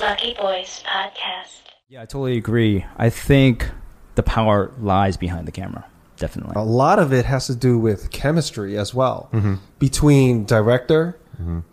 [0.00, 1.60] Lucky Boys Podcast.
[1.88, 2.84] Yeah, I totally agree.
[2.96, 3.68] I think
[4.14, 5.84] the power lies behind the camera.
[6.16, 6.52] Definitely.
[6.56, 9.54] a lot of it has to do with chemistry as well Mm-hmm.
[9.78, 11.18] between director,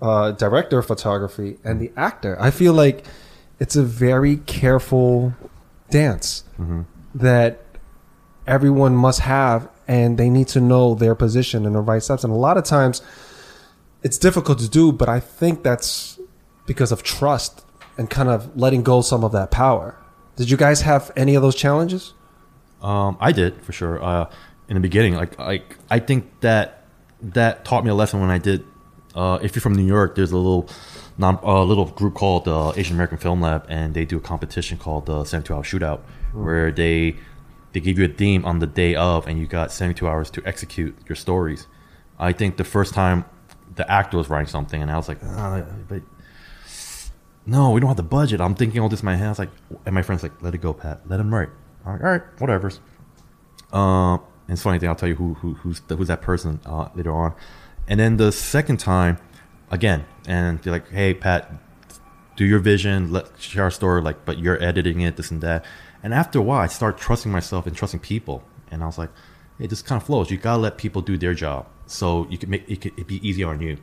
[0.01, 2.37] uh, director of photography, and the actor.
[2.39, 3.05] I feel like
[3.59, 5.33] it's a very careful
[5.89, 6.81] dance Mm-hmm.
[7.15, 7.59] that
[8.45, 12.23] everyone must have, and they need to know their position and the right steps.
[12.23, 13.01] And a lot of times,
[14.01, 16.17] it's difficult to do, but I think that's
[16.65, 17.65] because of trust
[17.97, 19.97] and kind of letting go some of that power.
[20.35, 22.13] Did you guys have any of those challenges?
[22.81, 24.03] Um, I did for sure.
[24.03, 24.29] Uh,
[24.69, 26.83] in the beginning, like like I think that
[27.21, 28.63] that taught me a lesson when I did.
[29.15, 30.69] Uh, if you're from New York, there's a little
[31.17, 34.77] non a little group called the Asian American Film Lab, and they do a competition
[34.77, 36.01] called the 72 Hour Shootout,
[36.33, 37.15] where they
[37.73, 40.41] they give you a theme on the day of, and you got 72 hours to
[40.45, 41.67] execute your stories.
[42.19, 43.25] I think the first time
[43.75, 46.01] the actor was writing something, and I was like, ah, but
[47.47, 48.41] no, we don't have the budget.
[48.41, 49.27] I'm thinking all this in my head.
[49.27, 49.49] I was like,
[49.85, 51.01] and my friend's like, let it go, Pat.
[51.07, 51.49] Let him write.
[51.85, 52.71] I'm like, all right, whatever.
[53.71, 54.89] Um, and it's funny thing.
[54.89, 57.33] I'll tell you who, who who's the, who's that person uh, later on.
[57.87, 59.17] And then the second time,
[59.71, 61.51] again, and they're like, hey, Pat,
[62.35, 63.11] do your vision.
[63.13, 64.01] Let share our story.
[64.01, 65.63] Like, but you're editing it, this and that.
[66.03, 68.43] And after a while, I start trusting myself and trusting people.
[68.69, 69.09] And I was like,
[69.57, 70.29] hey, just kind of flows.
[70.29, 73.25] You gotta let people do their job, so you can make it, could, it be
[73.27, 73.77] easier on you,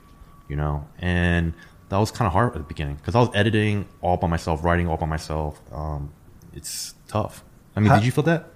[0.49, 0.87] you know.
[0.99, 1.55] And
[1.89, 4.65] that was kind of hard at the beginning because I was editing all by myself,
[4.65, 5.61] writing all by myself.
[5.73, 6.11] Um,
[6.55, 7.45] it's tough.
[7.77, 8.47] I mean, How- did you feel that?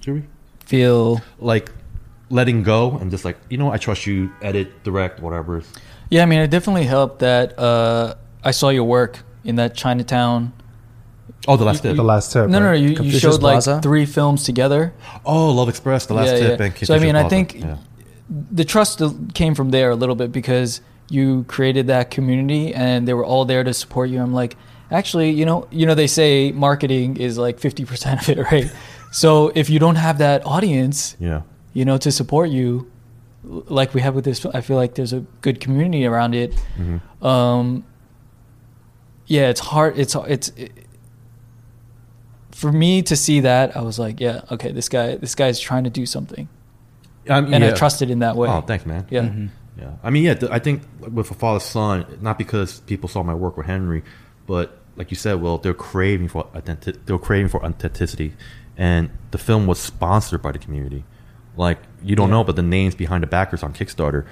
[0.00, 0.24] Jerry?
[0.64, 1.70] Feel Like
[2.30, 4.30] letting go and just like you know, I trust you.
[4.40, 5.62] Edit, direct, whatever.
[6.08, 10.52] Yeah, I mean, it definitely helped that uh, I saw your work in that Chinatown.
[11.48, 11.96] Oh, the last tip.
[11.96, 12.48] The last tip.
[12.48, 12.70] No, no, no.
[12.70, 12.80] right?
[12.80, 14.94] You, you Confucius showed like three films together.
[15.24, 16.60] Oh, Love Express, the last Yeah, tip.
[16.60, 16.66] yeah.
[16.66, 17.28] And So, I mean, I Plaza.
[17.30, 17.76] think- Yeah.
[18.30, 19.02] The trust
[19.34, 20.80] came from there a little bit because
[21.12, 24.20] you created that community and they were all there to support you.
[24.20, 24.56] I'm like,
[24.90, 28.72] actually, you know, you know, they say marketing is like 50% of it, right?
[29.10, 31.42] so if you don't have that audience, yeah.
[31.72, 32.90] you know, to support you,
[33.44, 36.52] like we have with this, I feel like there's a good community around it.
[36.78, 37.26] Mm-hmm.
[37.26, 37.84] Um,
[39.26, 39.98] yeah, it's hard.
[39.98, 40.72] It's it's it,
[42.52, 43.76] for me to see that.
[43.76, 46.48] I was like, yeah, okay, this guy, this guy's trying to do something,
[47.28, 47.74] I mean, and I yeah.
[47.74, 48.48] trusted in that way.
[48.48, 49.06] Oh, thanks, man.
[49.10, 49.28] Yeah.
[49.78, 53.22] Yeah, I mean, yeah, th- I think with a father son, not because people saw
[53.22, 54.02] my work with Henry,
[54.46, 58.34] but like you said, well, they're craving for authentic, they're craving for authenticity,
[58.76, 61.04] and the film was sponsored by the community.
[61.56, 64.26] Like you don't know, but the names behind the backers on Kickstarter,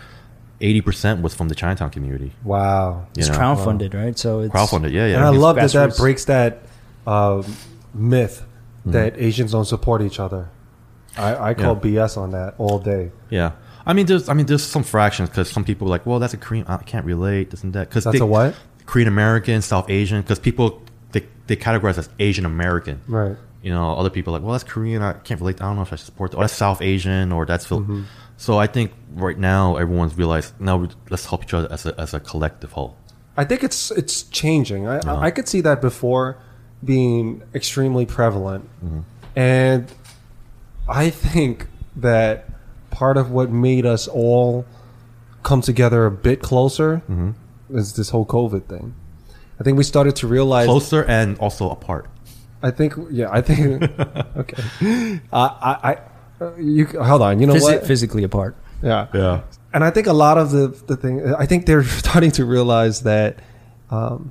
[0.61, 2.33] eighty percent was from the Chinatown community.
[2.45, 3.07] Wow.
[3.15, 3.39] You it's know?
[3.39, 4.19] crowdfunded, right?
[4.19, 5.17] So it's Crowdfunded, yeah, yeah.
[5.17, 6.63] and I love that that breaks that
[7.07, 7.45] um,
[7.95, 8.45] myth
[8.81, 8.93] Mm-hmm.
[8.93, 10.49] that Asians don't support each other.
[11.15, 13.11] I, I call BS on that all day.
[13.29, 13.53] Yeah,
[13.87, 16.35] I mean, there's, I mean, there's some fractions because some people are like, well, that's
[16.35, 16.67] a Korean.
[16.69, 17.89] I can't relate, this and that.
[17.89, 18.55] Because That's a what?
[18.87, 20.21] Korean American, South Asian.
[20.23, 20.83] Because people
[21.13, 23.01] they they categorize as Asian American.
[23.09, 23.37] Right.
[23.63, 25.03] You know, other people are like, well, that's Korean.
[25.03, 25.61] I can't relate.
[25.61, 26.31] I don't know if I support.
[26.33, 26.39] That.
[26.39, 27.81] Or that's South Asian, or that's Phil.
[27.81, 28.03] Mm-hmm.
[28.37, 30.59] So I think right now everyone's realized.
[30.61, 32.97] Now we- let's help each other as a as a collective whole.
[33.37, 34.87] I think it's it's changing.
[34.89, 36.39] I, I I could see that before
[36.85, 39.01] being extremely prevalent, Mm-hmm.
[39.37, 39.87] and
[40.89, 42.50] I think that
[43.01, 44.65] part of what made us all
[45.43, 47.31] come together a bit closer Mm-hmm.
[47.81, 48.87] is this whole COVID thing.
[49.59, 52.05] I think we started to realize Closer and also apart.
[52.63, 53.83] I think, yeah, I think.
[54.43, 54.63] okay,
[55.33, 55.93] I, I, I,
[56.45, 57.41] uh, you hold on.
[57.41, 57.87] You know Physi- what?
[57.87, 58.55] physically apart.
[58.83, 59.41] Yeah, Yeah.
[59.75, 61.15] and I think a lot of the the thing.
[61.45, 63.39] I think they're starting to realize that,
[63.91, 64.31] um,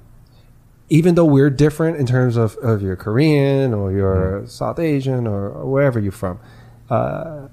[0.89, 5.49] even though we're different in terms of of you're Korean or you're South Asian or,
[5.57, 6.37] or wherever you're from,
[6.89, 7.47] uh,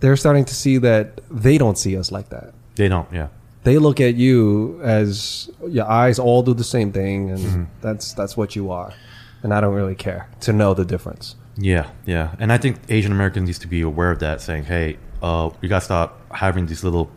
[0.00, 2.52] they're starting to see that they don't see us like that.
[2.76, 3.10] They don't.
[3.12, 3.28] Yeah.
[3.62, 7.64] They look at you as your eyes all do the same thing, and Mm-hmm.
[7.82, 8.92] that's that's what you are.
[9.42, 11.36] And I don't really care to know the difference.
[11.56, 14.96] Yeah, yeah, and I think Asian Americans needs to be aware of that, saying, "Hey,
[15.22, 17.10] uh, we gotta stop having these little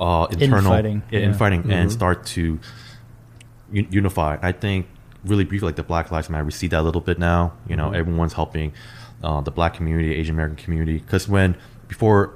[0.00, 1.26] uh, internal Infighting, yeah, yeah.
[1.26, 2.58] infighting, and start to
[3.72, 4.86] un- unify." I think
[5.24, 7.52] really briefly, like the Black Lives Matter, we see that a little bit now.
[7.68, 8.72] You know, everyone's helping
[9.22, 11.56] uh, the Black community, Asian American community, because when
[11.88, 12.34] before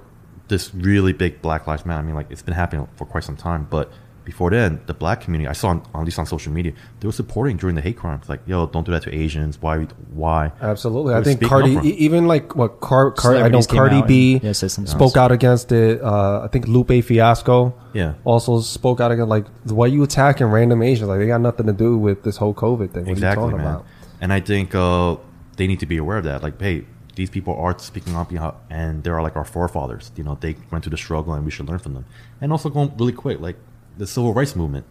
[0.48, 3.36] this really big Black Lives Matter, I mean, like it's been happening for quite some
[3.36, 3.90] time, but
[4.24, 7.12] before then, the black community, I saw on, at least on social media, they were
[7.12, 8.28] supporting during the hate crimes.
[8.28, 9.60] Like, yo, don't do that to Asians.
[9.60, 9.84] Why?
[10.12, 10.52] Why?
[10.60, 13.66] Absolutely, I think Cardi, up for e- even like what Car, Car I know Celebrities
[13.66, 15.16] Cardi B and- yeah, spoke stuff.
[15.16, 16.00] out against it.
[16.02, 18.14] Uh, I think Lupe Fiasco, Yeah.
[18.24, 21.08] also spoke out against like why you attacking random Asians?
[21.08, 23.04] Like they got nothing to do with this whole COVID thing.
[23.06, 23.74] What exactly, are you talking man.
[23.76, 23.86] about?
[24.20, 25.16] And I think uh,
[25.56, 26.42] they need to be aware of that.
[26.42, 26.84] Like, hey,
[27.20, 30.10] these people are speaking up, behalf, and they are like our forefathers.
[30.16, 32.06] You know, they went through the struggle, and we should learn from them.
[32.40, 33.56] And also, going really quick, like
[33.98, 34.86] the civil rights movement.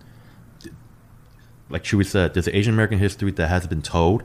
[1.70, 4.22] like Chewy said, there's an Asian American history that hasn't been told.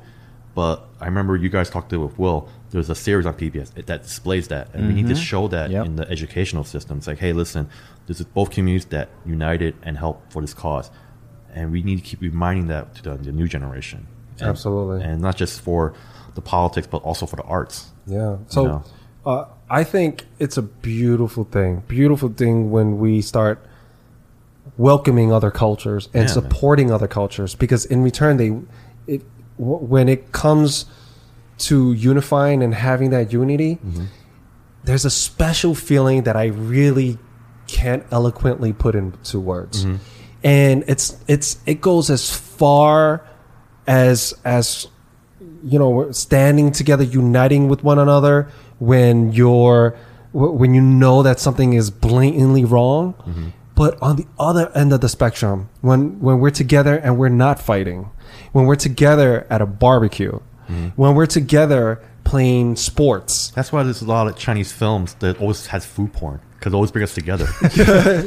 [0.55, 2.47] But I remember you guys talked to with Will.
[2.71, 5.23] There's a series on PBS that displays that, and we need to mm-hmm.
[5.23, 5.87] show that Yep.
[5.87, 6.99] in the educational system.
[6.99, 7.71] It's like, hey, listen,
[8.07, 10.91] this is both communities that united and helped for this cause,
[11.55, 14.07] and we need to keep reminding that to the, the new generation.
[14.41, 15.03] And- Absolutely.
[15.03, 15.95] and not just for
[16.35, 17.93] the politics, but also for the arts.
[18.07, 18.37] Yeah.
[18.49, 18.85] So know.
[19.27, 21.83] uh, I think it's a beautiful thing.
[21.89, 23.65] Beautiful thing when we start
[24.77, 26.29] welcoming other cultures and Yeah, man.
[26.29, 28.49] supporting other cultures because in return they
[29.07, 29.23] it
[29.59, 30.87] w- when it comes
[31.59, 34.05] to unifying and having that unity Mm-hmm.
[34.85, 37.19] there's a special feeling that I really
[37.67, 39.85] can't eloquently put into words.
[39.85, 39.97] Mm-hmm.
[40.43, 43.25] And it's it's it goes as far
[43.87, 44.87] as as
[45.65, 49.97] you know standing together uniting with one another when you're
[50.33, 53.15] when you know that something is blatantly wrong.
[53.15, 53.49] Mm-hmm.
[53.77, 57.61] But on the other end of the spectrum when when we're together and we're not
[57.61, 58.11] fighting
[58.53, 60.39] when we're together at a barbecue
[60.69, 60.89] mm-hmm.
[60.97, 62.01] when we're together
[62.35, 66.41] playing sports That's why there's a lot of Chinese films that always has food porn
[66.59, 67.47] because it always bring us together.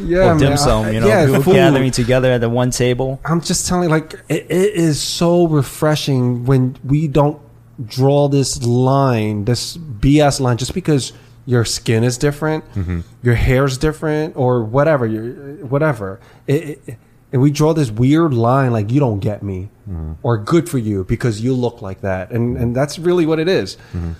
[0.06, 0.58] yeah Or dim man.
[0.58, 1.56] sum, you know, yeah, people food.
[1.56, 3.20] gathering together at the one table.
[3.26, 7.42] I'm just telling, like, it, it is so refreshing when we don't
[7.86, 11.14] draw this line, this BS line, just because
[11.48, 13.02] your skin is different, mm-hmm.
[13.24, 16.20] your hair's different, or whatever, your, whatever.
[16.46, 17.00] It, it,
[17.32, 20.14] and we draw this weird line, like you don't get me, mm-hmm.
[20.24, 22.64] or good for you because you look like that, and mm-hmm.
[22.64, 23.76] and that's really what it is.
[23.94, 24.12] Mm-hmm.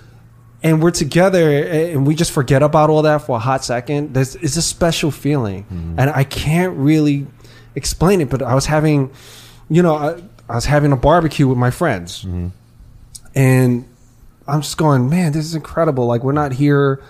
[0.60, 4.12] And we're together, and we just forget about all that for a hot second.
[4.14, 5.66] There's it's a special feeling,
[5.96, 7.28] and I can't really
[7.76, 8.28] explain it.
[8.28, 9.12] But I was having,
[9.70, 12.24] you know, I, I was having a barbecue with my friends,
[13.34, 13.88] and
[14.48, 16.06] I'm just going, man, this is incredible.
[16.06, 17.02] Like we're not here.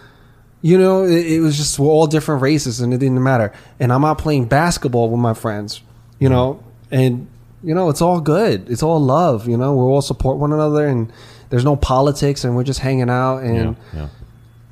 [0.60, 3.54] You know, it, it was just we're all different races, and it didn't matter.
[3.80, 5.80] And I'm out playing basketball with my friends,
[6.18, 7.26] you know, and
[7.62, 8.68] you know it's all good.
[8.70, 9.48] It's all love.
[9.48, 11.12] You know, we all support one another, and
[11.50, 14.08] there's no politics, and we're just hanging out, and yeah, yeah.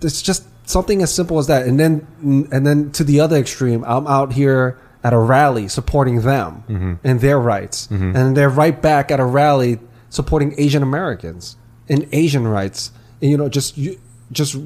[0.02, 1.66] it's just something as simple as that.
[1.66, 2.06] And then,
[2.52, 6.94] and then to the other extreme, I'm out here at a rally supporting them mm-hmm.
[7.04, 8.16] and their rights, mm-hmm.
[8.16, 9.78] and they're right back at a rally
[10.10, 11.56] supporting Asian Americans
[11.88, 12.90] and Asian rights.
[13.20, 14.00] And, you know, just you,
[14.32, 14.56] just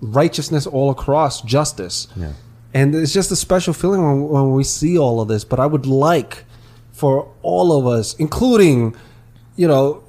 [0.00, 2.08] righteousness all across, justice.
[2.16, 2.32] Yeah.
[2.72, 5.44] And it's just a special feeling when, when we see all of this.
[5.44, 6.44] But I would like
[6.92, 8.94] for all of us, including,
[9.56, 10.02] you know,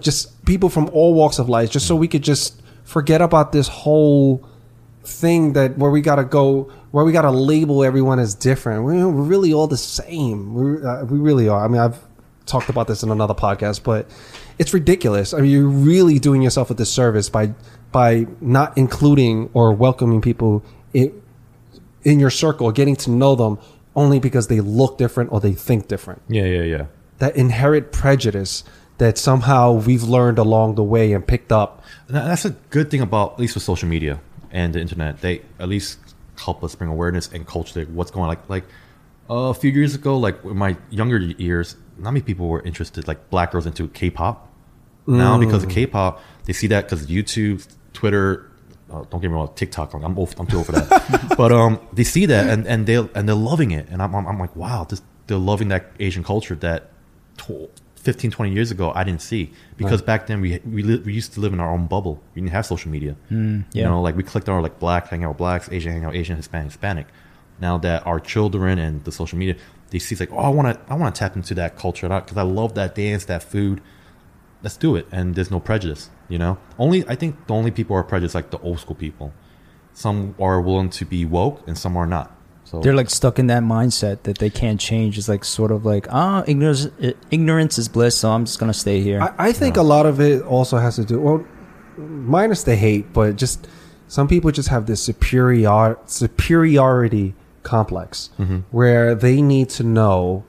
[0.00, 3.68] just people from all walks of life, just so we could just forget about this
[3.68, 4.46] whole
[5.04, 8.84] thing that where we gotta go, where we gotta label everyone as different.
[8.84, 10.54] We're, really all the same.
[10.54, 11.64] We uh, we really are.
[11.64, 11.98] I mean, I've
[12.46, 14.08] talked about this in another podcast, but
[14.58, 15.34] it's ridiculous.
[15.34, 17.54] I mean, you're really doing yourself a disservice by
[17.92, 21.22] by not including or welcoming people in,
[22.04, 23.58] in your circle, getting to know them
[23.96, 26.86] only because they look different or they think different Yeah, yeah, yeah.
[27.18, 28.64] that inherent prejudice
[28.98, 31.82] that somehow we've learned along the way and picked up.
[32.08, 34.20] And that's a good thing about at least with social media
[34.50, 35.20] and the internet.
[35.20, 35.98] They at least
[36.38, 38.28] help us bring awareness and culture to what's going on.
[38.28, 38.64] Like like
[39.30, 43.08] uh, a few years ago, like in my younger years, not many people were interested,
[43.08, 44.48] like black girls into K-pop.
[45.06, 48.50] Now because of K-pop, they see that because YouTube, Twitter.
[48.94, 49.92] Uh, don't get me wrong, TikTok.
[49.94, 51.34] I'm old, I'm too old for that.
[51.38, 54.26] but um, they see that and and they and they're loving it, and I'm I'm,
[54.26, 56.90] I'm like, wow, this, they're loving that Asian culture that.
[57.38, 57.70] tw-
[58.04, 61.32] 15 20 years ago i didn't see because back then we we, li- we used
[61.32, 63.16] to live in our own bubble we didn't have social media
[63.72, 63.88] you yeah.
[63.88, 66.14] know like we clicked on our like black hang out with blacks asian hang out
[66.14, 67.06] asian hispanic hispanic
[67.60, 69.56] now that our children and the social media
[69.88, 72.06] they see it's like oh i want to i want to tap into that culture
[72.06, 73.80] because i love that dance that food
[74.64, 75.06] let's do it.
[75.12, 76.58] And there's no prejudice you know?
[76.78, 79.32] Only i think the only people who are prejudiced like the old school people.
[79.92, 82.36] Some are willing to be woke and some are not.
[82.64, 85.18] So They're like stuck in that mindset that they can't change.
[85.18, 86.88] It's like sort of like, ah, ignorance,
[87.30, 89.20] ignorance is bliss, so I'm just gonna stay here.
[89.22, 91.44] I, I think a lot of it also has to do well,
[91.96, 93.68] minus the hate, but just
[94.08, 98.30] some people just have this superior superiority complex
[98.70, 100.44] where they need to know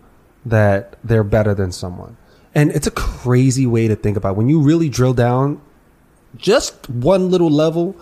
[0.45, 2.17] that they're better than someone,
[2.55, 4.38] and it's a crazy way to think about.
[4.38, 5.62] When you really drill down,
[6.38, 7.95] just one little level,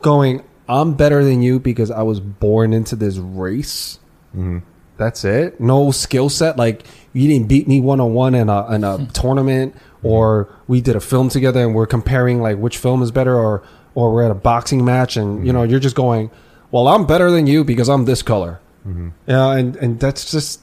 [0.00, 3.98] going, I'm better than you because I was born into this race.
[4.30, 4.58] Mm-hmm.
[4.96, 5.60] That's it.
[5.60, 6.56] No skill set.
[6.56, 10.80] Like you didn't beat me one on one in a in a tournament, or we
[10.80, 13.62] did a film together and we're comparing like which film is better, or
[13.94, 15.70] or we're at a boxing match and you know mm-hmm.
[15.70, 16.30] you're just going,
[16.70, 18.60] well, I'm better than you because I'm this color.
[18.86, 19.08] Mm-hmm.
[19.26, 20.60] Yeah, and and that's just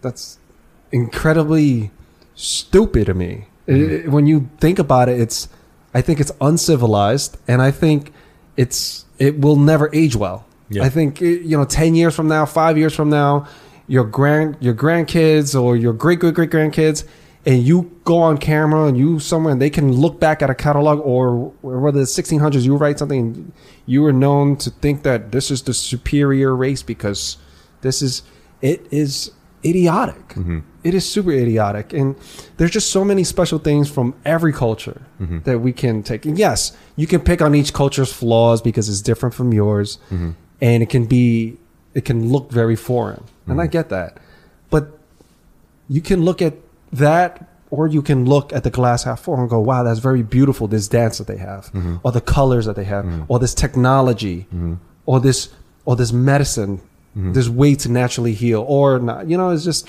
[0.00, 0.38] that's
[0.92, 1.90] incredibly
[2.34, 3.46] stupid to me.
[3.68, 3.82] Mm-hmm.
[3.82, 5.48] It- it- when you think about it, it's
[5.94, 8.12] I think it's uncivilized, and I think
[8.56, 10.46] it's it will never age well.
[10.70, 10.84] Yeah.
[10.84, 13.46] I think you know, ten years from now, five years from now,
[13.88, 17.04] your grand your grandkids or your great great great grandkids
[17.44, 20.54] and you go on camera and you somewhere and they can look back at a
[20.54, 23.52] catalog or whether it's 1600s you write something
[23.84, 27.36] you were known to think that this is the superior race because
[27.80, 28.22] this is
[28.62, 29.32] it is
[29.64, 30.28] idiotic.
[30.30, 30.60] Mm-hmm.
[30.84, 32.16] It is super idiotic and
[32.56, 35.40] there's just so many special things from every culture mm-hmm.
[35.40, 36.26] that we can take.
[36.26, 40.32] And yes you can pick on each culture's flaws because it's different from yours mm-hmm.
[40.60, 41.56] and it can be
[41.94, 44.18] it can look very foreign and i get that.
[44.70, 44.98] But
[45.88, 46.54] you can look at
[46.92, 50.22] that or you can look at the glass half full and go wow that's very
[50.22, 51.70] beautiful this dance that they have
[52.02, 54.46] or the colors that they have or this technology
[55.06, 55.48] or this
[55.84, 56.80] or this medicine
[57.14, 59.88] this way to naturally heal or not you know it's just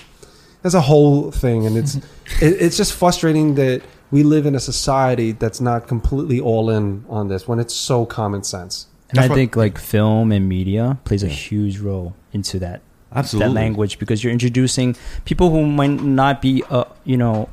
[0.62, 1.96] there's a whole thing and it's
[2.42, 7.04] it, it's just frustrating that we live in a society that's not completely all in
[7.10, 8.86] on this when it's so common sense.
[9.10, 12.82] And I That's what- think like film and media plays a huge role into that
[13.16, 13.48] Absolutely.
[13.48, 17.50] that language because you're introducing people who might not be uh, you know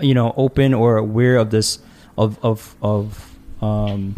[0.00, 1.78] you know open or aware of this
[2.16, 4.16] of of of um,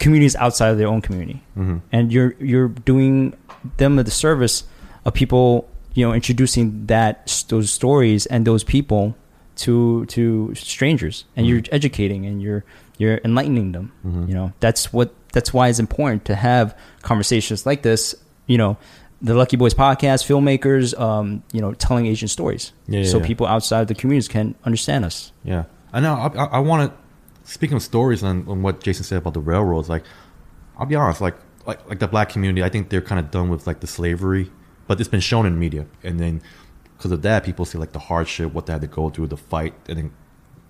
[0.00, 1.44] communities outside of their own community.
[1.56, 1.78] Mm-hmm.
[1.92, 3.36] And you're you're doing
[3.76, 4.64] them the service
[5.04, 9.14] of people you know introducing that those stories and those people
[9.56, 11.24] to to strangers.
[11.36, 11.74] And you're mm-hmm.
[11.74, 12.64] educating and you're
[12.98, 14.26] you're enlightening them mm-hmm.
[14.28, 14.52] you know.
[14.58, 18.16] That's what that's why it's important to have conversations like this
[18.46, 18.76] you know
[19.22, 22.72] the lucky boys podcast filmmakers um you know telling asian stories.
[22.88, 23.26] Yeah, yeah, so yeah.
[23.26, 25.32] people outside of the communities can understand us.
[25.44, 26.14] Yeah, I know.
[26.14, 26.99] I, I, I want to.
[27.50, 30.04] Speaking of stories and, and what Jason said about the railroads, like
[30.78, 31.34] I'll be honest, like
[31.66, 34.52] like like the black community, I think they're kind of done with like the slavery,
[34.86, 36.42] but it's been shown in media, and then
[36.96, 39.36] because of that, people see like the hardship, what they had to go through, the
[39.36, 40.12] fight, and then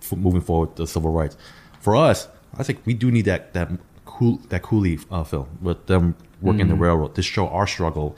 [0.01, 1.37] f- moving forward, the civil rights.
[1.81, 3.71] For us, I think we do need that that
[4.07, 8.17] cool that coolie uh, film with them working the railroad to show our struggle,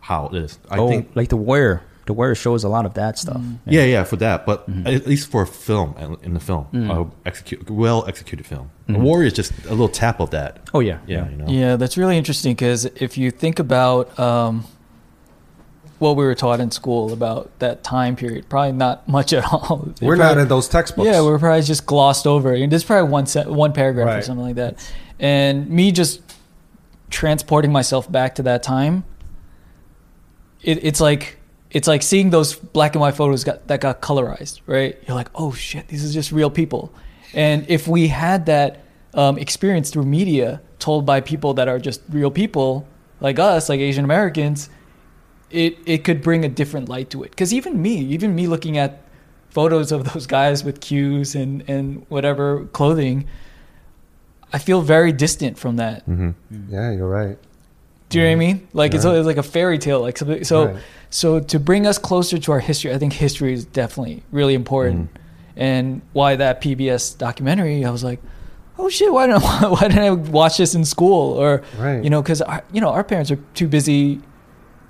[0.00, 0.60] how it is.
[0.70, 3.84] I oh think like the warrior the warrior shows a lot of that stuff yeah,
[3.84, 4.44] yeah, for that.
[4.44, 4.86] But Mm-hmm.
[4.86, 7.10] at least for a film, in the film, Mm.
[7.24, 8.70] execute well executed film.
[8.86, 10.58] The Warrior is just a little tap of that.
[10.74, 11.46] oh yeah Yeah, you know.
[11.48, 14.64] Yeah, that's really interesting because if you think about um,
[15.98, 19.88] what we were taught in school about that time period, probably not much at all.
[20.00, 22.52] It we're not in those textbooks Yeah, we're probably just glossed over.
[22.52, 24.92] And there's probably one set, one paragraph or something like that.
[25.18, 26.20] And me just
[27.08, 29.04] transporting myself back to that time,
[30.62, 31.38] it, it's like
[31.74, 34.96] it's like seeing those black and white photos got, that got colorized, right?
[35.06, 36.94] You're like, oh shit, these are just real people.
[37.34, 42.00] And if we had that um, experience through media, told by people that are just
[42.08, 42.86] real people
[43.20, 44.70] like us, like Asian Americans,
[45.50, 47.30] it it could bring a different light to it.
[47.30, 49.02] Because even me, even me looking at
[49.50, 53.26] photos of those guys with cues and and whatever clothing,
[54.52, 56.06] I feel very distant from that.
[56.68, 57.38] yeah you're right
[58.10, 58.68] Do you know what I mean?
[58.72, 60.00] Like it's, it's like a fairy tale.
[60.00, 60.76] Like so, so, Right.
[61.14, 65.10] So to bring us closer to our history, I think history is definitely really important.
[65.10, 65.22] Mm-hmm.
[65.56, 67.84] And why that PBS documentary?
[67.84, 68.20] I was like,
[68.80, 71.34] oh shit, why didn't I, why didn't I watch this in school?
[71.34, 72.02] Or Right.
[72.02, 72.42] you know, because
[72.72, 74.22] you know our parents are too busy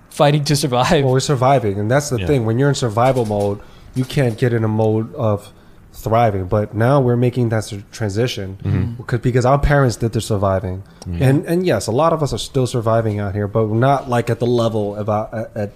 [0.09, 1.05] fighting to survive.
[1.05, 2.27] well we're surviving and that's the Yeah.
[2.27, 3.61] thing when you're in survival mode
[3.95, 5.53] you can't get in a mode of
[5.93, 8.93] thriving but now we're making that s- transition mm-hmm.
[8.95, 11.21] because, because our parents did the surviving mm-hmm.
[11.21, 14.09] and and yes a lot of us are still surviving out here but we're not
[14.09, 15.73] like at the level of our, at, at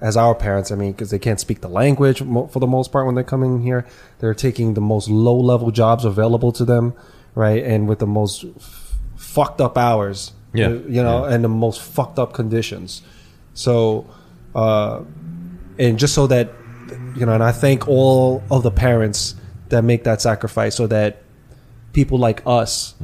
[0.00, 2.18] as our parents i mean because they can't speak the language
[2.50, 3.86] for the most part when they're coming here
[4.18, 6.94] they're taking the most low level jobs available to them
[7.34, 10.68] right and with the most f- fucked up hours Yeah.
[10.70, 11.34] you know Yeah.
[11.34, 13.02] and the most fucked up conditions
[13.54, 14.06] so
[14.54, 15.00] uh
[15.78, 16.50] and just so that
[17.16, 19.34] you know and i thank all of the parents
[19.68, 21.22] that make that sacrifice so that
[21.92, 22.94] people like us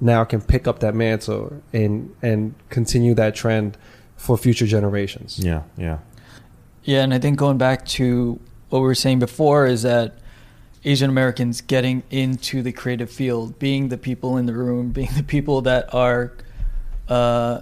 [0.00, 3.76] now can pick up that mantle and and continue that trend
[4.16, 5.98] for future generations Yeah, yeah.
[6.84, 10.18] Yeah, and I think going back to what we were saying before is that
[10.84, 15.22] Asian Americans getting into the creative field, being the people in the room, being the
[15.22, 16.32] people that are,
[17.08, 17.60] uh,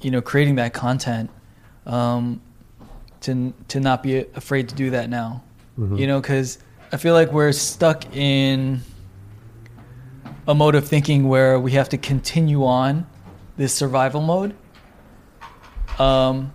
[0.00, 1.30] you know, creating that content,
[1.86, 2.40] um,
[3.20, 5.42] to to not be afraid to do that now,
[5.98, 6.58] you know, because
[6.92, 8.80] I feel like we're stuck in
[10.46, 13.06] a mode of thinking where we have to continue on
[13.56, 14.54] this survival mode.
[15.98, 16.52] Um,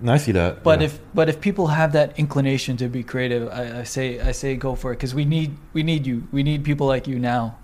[0.00, 0.62] No, I see that.
[0.62, 0.86] but yeah.
[0.86, 4.54] if but if people have that inclination to be creative, I, I say I say
[4.56, 6.28] go for it because we need we need you.
[6.32, 7.56] We need people like you now.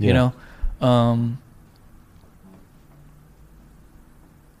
[0.00, 0.32] You know,
[0.80, 1.38] um,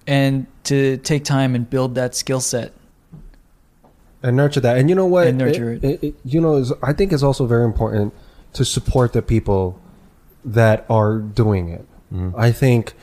[0.06, 2.72] and to take time and build that skill set.
[4.22, 6.14] and nurture that and you know what And nurture it.
[6.24, 8.12] you know is, i think it's also very important
[8.54, 9.80] to support the people
[10.44, 11.86] that are doing it
[12.36, 12.94] i think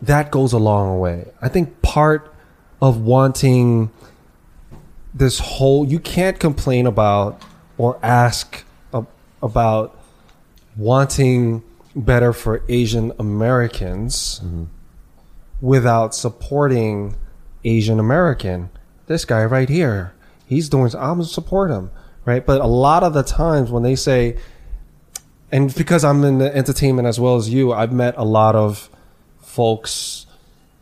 [0.00, 2.32] that goes a long way i think part
[2.80, 3.90] of wanting
[5.14, 7.42] this whole you can't complain about
[7.76, 8.64] or ask
[9.42, 9.96] about
[10.76, 11.62] wanting
[11.94, 14.64] better for Asian Americans mm-hmm.
[15.60, 17.16] without supporting
[17.64, 18.70] Asian American.
[19.06, 20.12] This guy right here,
[20.46, 20.94] he's doing.
[20.94, 21.90] I'm gonna support him,
[22.24, 22.44] right?
[22.44, 24.36] But a lot of the times when they say,
[25.50, 28.90] and because I'm in the entertainment as well as you, I've met a lot of
[29.40, 30.26] folks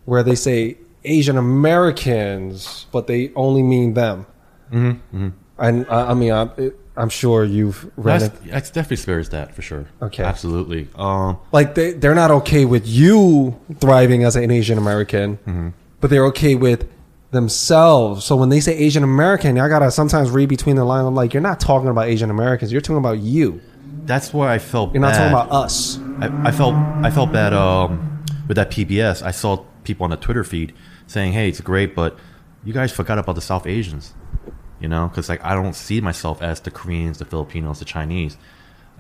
[0.05, 0.77] where they say
[1.07, 4.27] Asian Americans, but they only mean them.
[4.73, 8.51] Mm-hmm, And I, I mean, I'm, it, I'm sure you've read That's, it.
[8.51, 9.87] that's definitely spares that for sure.
[10.03, 10.23] Okay.
[10.25, 10.89] absolutely.
[10.97, 15.69] Um, Like they, they're not okay with you thriving as an Asian American, Mm-hmm.
[16.01, 16.89] but they're okay with
[17.33, 18.25] themselves.
[18.25, 21.07] So when they say Asian American, I gotta sometimes read between the lines.
[21.07, 22.73] I'm like, you're not talking about Asian Americans.
[22.73, 23.61] You're talking about you.
[24.07, 24.95] that's why I felt.
[24.95, 25.31] You're not bad.
[25.33, 25.99] talking about us.
[26.21, 29.23] I, I felt I felt bad um, with that PBS.
[29.23, 30.73] I saw people on the Twitter feed
[31.07, 32.19] saying, "Hey, it's great, but
[32.65, 34.15] you guys forgot about the South Asians."
[34.81, 38.37] You know, because like I don't see myself as the Koreans, the Filipinos, the Chinese.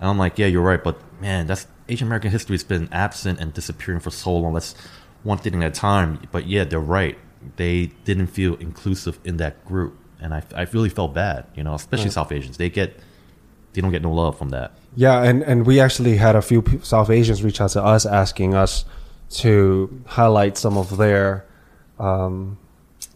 [0.01, 3.41] And I'm like, yeah, you're right, but man, that's Asian American history has been absent
[3.41, 4.55] and disappearing for so long.
[4.55, 4.75] That's
[5.23, 6.21] one thing at a time.
[6.33, 7.19] But yeah, they're right.
[7.57, 11.47] They didn't feel inclusive in that group, and I, I really felt bad.
[11.55, 12.57] You know, especially South Asians.
[12.57, 12.99] They get
[13.73, 14.73] they don't get no love from that.
[14.97, 18.55] Yeah, and, and we actually had a few South Asians reach out to us asking
[18.55, 18.85] us
[19.29, 21.45] to highlight some of their
[21.99, 22.59] um,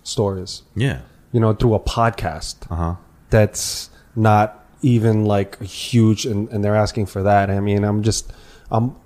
[0.03, 1.01] stories, Yeah.
[1.33, 2.95] you know, through a podcast Uh huh.
[3.31, 7.51] that's not even like huge, and, and they're asking for that.
[7.51, 8.33] I mean, I'm just,
[8.71, 8.95] I'm.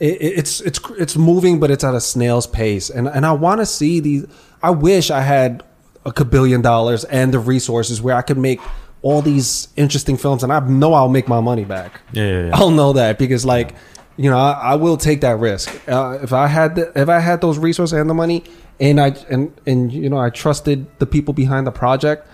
[0.00, 3.60] It, it's it's it's moving, but it's at a snail's pace, and and I want
[3.60, 4.26] to see these.
[4.60, 5.62] I wish I had
[6.04, 8.60] a kabillion dollars and the resources where I could make
[9.02, 12.00] all these interesting films, and I know I'll make my money back.
[12.10, 12.50] Yeah, yeah, yeah.
[12.56, 13.76] I'll know that because like
[14.16, 15.70] you know I, I will take that risk.
[15.88, 18.44] Uh, if I had the, if I had those resources and the money
[18.80, 22.28] and I and and you know I trusted the people behind the project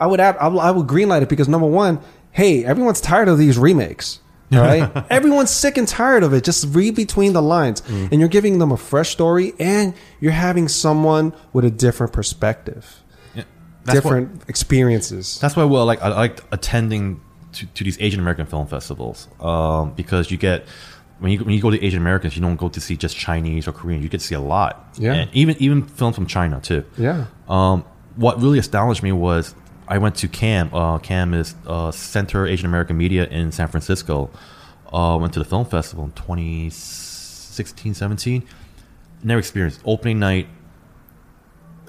[0.00, 2.00] I would add, I would, I would greenlight it because number one
[2.32, 4.20] hey everyone's tired of these remakes
[4.52, 4.90] right?
[5.10, 6.44] everyone's sick and tired of it.
[6.44, 7.82] Just read between the lines.
[7.88, 13.02] And you're giving them a fresh story and you're having someone with a different perspective.
[13.34, 13.44] Yeah.
[13.84, 15.38] That's what- different experiences.
[15.40, 17.20] That's why, well, like I like attending
[17.54, 20.66] to, to these Asian American film festivals um, because you get
[21.20, 23.66] when you when you go to Asian Americans, you don't go to see just Chinese
[23.68, 24.02] or Korean.
[24.02, 25.14] You get to see a lot, Yeah.
[25.14, 26.84] and even even films from China too.
[26.98, 27.84] yeah Um,
[28.16, 29.54] what really astonished me was
[29.88, 30.70] I went to CAM.
[30.74, 34.30] Uh, CAM is uh, Center Asian American Media in San Francisco.
[34.92, 38.42] Uh, went to the film festival in 2016, 17.
[39.22, 40.48] Never experienced opening night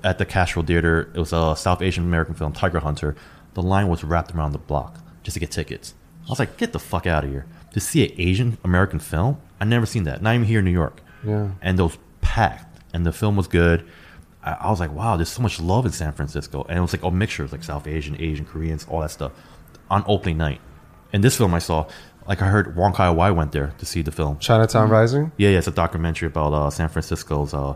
[0.04, 1.12] at the Castro Theater.
[1.14, 3.16] It was a South Asian American film, Tiger Hunter.
[3.54, 5.94] The line was wrapped around the block just to get tickets.
[6.26, 7.46] I was like, get the fuck out of here.
[7.76, 9.36] To see an Asian American film?
[9.60, 10.22] I never seen that.
[10.22, 11.02] Not even here in New York.
[11.26, 11.50] Yeah.
[11.62, 12.80] And those packed.
[12.94, 13.86] And the film was good.
[14.42, 16.64] I, I was like, wow, there's so much love in San Francisco.
[16.70, 19.34] And it was like all mixtures, like South Asian, Asian, Koreans, all that stuff
[19.90, 20.62] on opening night.
[21.12, 21.86] And this film I saw,
[22.26, 24.40] like I heard Wong Kar Wai went there to see the film.
[24.40, 27.76] Chinatown Rising Yeah, yeah, it's a documentary about uh, San Francisco's uh,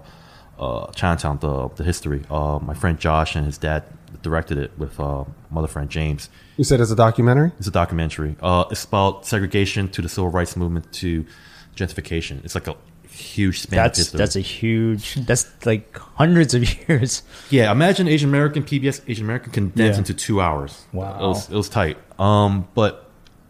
[0.58, 2.24] uh, Chinatown, the the history.
[2.32, 3.84] Uh, my friend Josh and his dad
[4.22, 6.30] directed it with uh, my other friend James.
[6.58, 8.36] you said it's a documentary It's a documentary.
[8.42, 11.26] Uh, it's about segregation to the civil rights movement to
[11.76, 12.44] gentrification.
[12.44, 12.76] It's like a
[13.10, 14.18] huge span of That's history.
[14.18, 15.16] that's a huge.
[15.16, 17.24] That's like hundreds of years.
[17.50, 17.72] yeah.
[17.72, 20.00] Imagine Asian American PBS Asian American condensed Yeah.
[20.00, 20.86] into two hours.
[20.94, 21.16] Wow.
[21.24, 21.98] it was, it was tight.
[22.20, 23.10] Um, but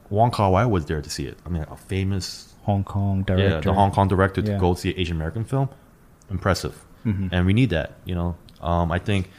[0.09, 1.37] Wong Kar Wai was there to see it.
[1.45, 3.49] I mean, a famous Hong Kong director.
[3.55, 5.69] Yeah, the Hong Kong director to go see an Asian American film,
[6.29, 6.83] impressive.
[7.05, 7.27] Mm-hmm.
[7.31, 7.93] And we need that.
[8.05, 9.29] You know, um, I think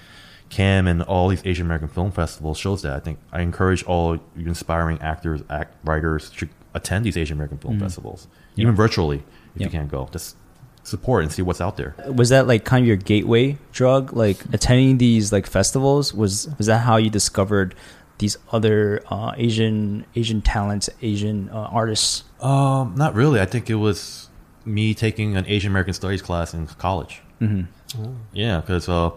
[0.51, 2.93] Cam and all these Asian American film festivals shows that.
[2.95, 7.79] I think I encourage all inspiring actors, act writers to attend these Asian American film
[7.81, 9.63] festivals, even virtually if Mm-hmm.
[9.65, 10.09] You can't go.
[10.13, 10.37] Just
[10.85, 11.95] support and see what's out there.
[12.15, 16.67] was that like kind of your gateway drug like attending these like festivals was was
[16.69, 17.75] that how you discovered
[18.19, 23.41] these other uh, asian asian talents asian uh, artists Um, not really.
[23.41, 24.29] I think it was
[24.65, 27.21] me taking an Asian American Studies class in college.
[27.41, 28.13] Mm-hmm.
[28.33, 29.11] Yeah, because uh,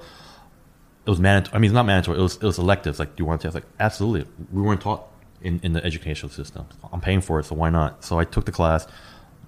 [1.06, 1.56] it was mandatory.
[1.56, 2.20] I mean, it's not mandatory.
[2.20, 3.00] It was it was electives.
[3.00, 3.48] Like, do you want to?
[3.48, 4.30] I was like, absolutely.
[4.52, 5.08] We weren't taught
[5.42, 6.66] in, in the educational system.
[6.92, 8.04] I'm paying for it, so why not?
[8.04, 8.88] So I took the class,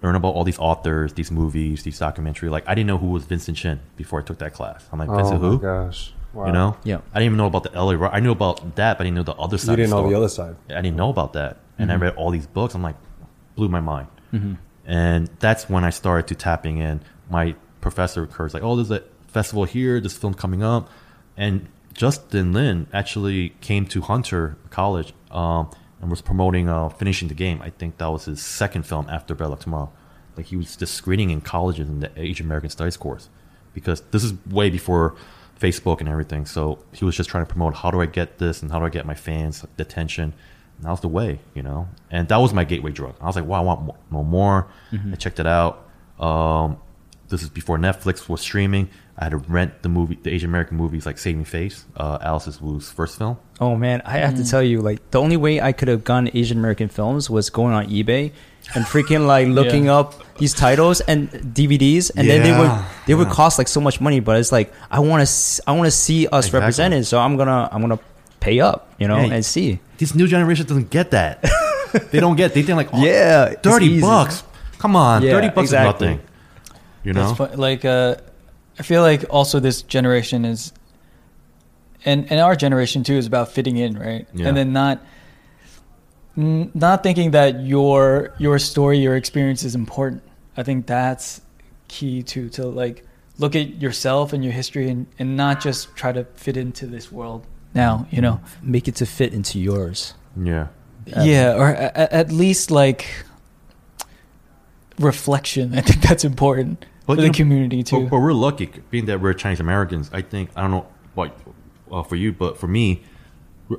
[0.01, 2.49] learned about all these authors, these movies, these documentary.
[2.49, 4.85] Like, I didn't know who was Vincent Chin before I took that class.
[4.91, 5.59] I'm like, oh Vincent my who?
[5.59, 6.47] gosh wow.
[6.47, 6.77] You know?
[6.83, 6.97] Yeah.
[7.13, 7.93] I didn't even know about the LA.
[7.93, 9.71] Ri- I knew about that, but I didn't know the other side.
[9.71, 10.11] you didn't of know story.
[10.11, 11.59] the other side I didn't know about that.
[11.77, 12.03] And I mm-hmm.
[12.03, 12.75] read all these books.
[12.75, 12.95] I'm like,
[13.55, 14.07] blew my mind.
[14.33, 14.53] Mm-hmm.
[14.85, 17.01] And that's when I started to tapping in.
[17.29, 20.89] My professor occurs like, oh, there's a festival here, this film coming up.
[21.38, 25.69] And Justin Lin actually came to Hunter College um,
[26.02, 27.62] and was promoting uh, Finishing the Game.
[27.62, 29.91] I think that was his second film after Better Luck Tomorrow.
[30.38, 33.30] Like he was just screening in colleges in the Asian American Studies course.
[33.74, 35.15] because this is way before
[35.60, 36.45] Facebook and everything.
[36.45, 38.86] So he was just trying to promote how do I get this and how do
[38.86, 40.34] I get my fans attention.
[40.78, 41.88] And that was the way, you know.
[42.12, 43.15] And that was my gateway drug.
[43.21, 44.67] I was like, wow, I want mo- no more.
[45.13, 45.88] I checked it out.
[46.19, 46.78] Um,
[47.29, 48.89] this is before Netflix was streaming.
[49.17, 52.59] I had to rent the movie, the Asian American movies like Saving Face, uh, Alice's
[52.61, 53.38] Wu's first film.
[53.61, 54.43] Oh man, I have Mm.
[54.43, 57.49] to tell you, like the only way I could have gone Asian American films was
[57.49, 58.31] going on eBay
[58.75, 59.99] and freaking like looking Yeah.
[59.99, 63.33] up these titles and DVDs, and then they would Yeah, they would yeah.
[63.33, 64.19] cost like so much money.
[64.19, 66.59] But it's like I want to I want to see us Exactly.
[66.59, 67.99] represented, so I'm gonna I'm gonna
[68.41, 69.33] pay up, you know, Yeah.
[69.33, 69.79] and see.
[69.97, 71.39] This new generation doesn't get that.
[72.11, 72.53] they don't get.
[72.53, 74.43] They think like, oh, Yeah, thirty bucks.
[74.77, 76.07] Come on, Yeah, thirty bucks exactly.
[76.07, 76.27] is nothing.
[77.05, 78.15] You know, That's fu- like uh,
[78.79, 80.73] I feel like also this generation is,
[82.03, 84.27] and and our generation too is about fitting in, right?
[84.33, 84.47] Yeah.
[84.47, 85.01] And then not,
[86.37, 90.23] n- not thinking that your your story, your experience is important.
[90.57, 91.41] I think that's
[91.87, 93.05] key to to like
[93.37, 97.11] look at yourself and your history and and not just try to fit into this
[97.11, 98.07] world now.
[98.09, 98.39] You know.
[98.63, 100.15] Make it to fit into yours.
[100.43, 100.67] yeah,
[101.05, 103.05] Yeah, or a- at least like
[104.99, 105.73] reflection.
[105.77, 108.01] I think that's important But for the know, community too.
[108.03, 110.09] But, but we're lucky, being that we're Chinese Americans.
[110.13, 111.37] I think I don't know what
[111.91, 113.03] uh, for you, but for me,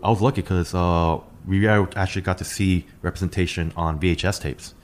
[0.03, 4.75] I was lucky because uh, we actually got to see representation on VHS tapes.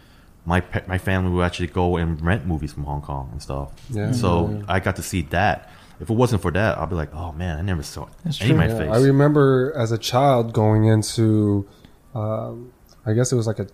[0.44, 3.72] My pe- my family would actually go and rent movies from Hong Kong and stuff.
[3.90, 4.11] Yeah.
[4.12, 4.62] So Yeah.
[4.68, 5.70] I got to see that.
[6.00, 8.50] If it wasn't for that, I'd be like, oh man, I never saw That's any
[8.50, 8.66] of true.
[8.66, 8.90] my Yeah, face.
[9.02, 11.68] I remember as a child going into,
[12.12, 12.72] um,
[13.07, 13.68] I guess it was like a,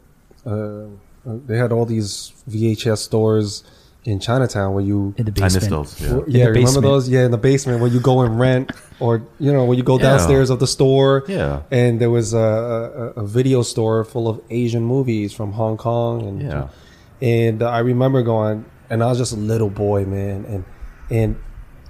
[0.47, 0.89] uh,
[1.25, 3.65] they had all these VHS stores
[4.09, 5.55] in Chinatown where you, In the I basement.
[5.55, 6.01] missed those.
[6.01, 6.09] Yeah.
[6.09, 6.83] yeah, remember basement.
[6.85, 7.09] those?
[7.09, 9.97] Yeah, in the basement where you go and rent, or you know, when you go
[9.97, 10.03] Yeah.
[10.09, 11.25] downstairs of the store.
[11.29, 11.63] Yeah.
[11.71, 16.23] and there was a, a, a video store full of Asian movies from Hong Kong,
[16.29, 16.69] and Yeah.
[17.23, 20.65] and uh, I remember going, and I was just a little boy, man, and
[21.11, 21.37] and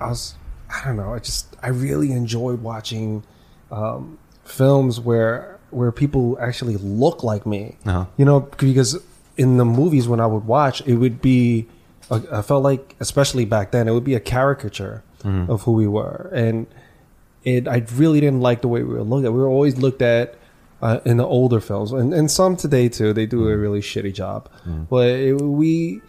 [0.00, 0.34] I was,
[0.70, 3.22] I don't know, I just I really enjoyed watching
[3.70, 8.06] um, films where where people actually look like me, Uh-huh.
[8.16, 8.98] you know, because
[9.36, 11.68] in the movies when I would watch, it would be,
[12.10, 15.50] I felt like, especially back then, it would be a caricature mm-hmm.
[15.50, 16.66] of who we were, and
[17.44, 19.32] it I really didn't like the way we were looked at.
[19.32, 20.34] We were always looked at
[20.80, 23.12] uh, in the older films, and, and some today too.
[23.12, 23.60] They do a mm-hmm.
[23.60, 24.84] really shitty job, mm-hmm.
[24.84, 26.00] but it, we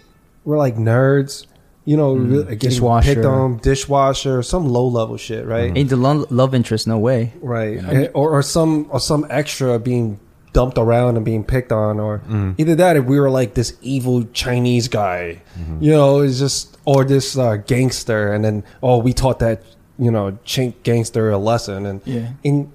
[0.45, 1.45] were like nerds,
[1.85, 3.15] you know, really getting Dishwasher.
[3.15, 5.75] picked on, dishwasher, some low level shit, right?
[5.75, 6.87] Ain't the lo- love interest?
[6.87, 7.33] No way.
[7.41, 10.19] Right, And- or or some or some extra being
[10.53, 12.53] dumped around and being picked on, or mm-hmm.
[12.57, 15.83] either that, if we were like this evil Chinese guy, mm-hmm.
[15.83, 19.63] you know, it's just or this uh, gangster, and then oh, we taught that
[19.97, 22.29] you know chink gangster a lesson, and Yeah.
[22.43, 22.71] and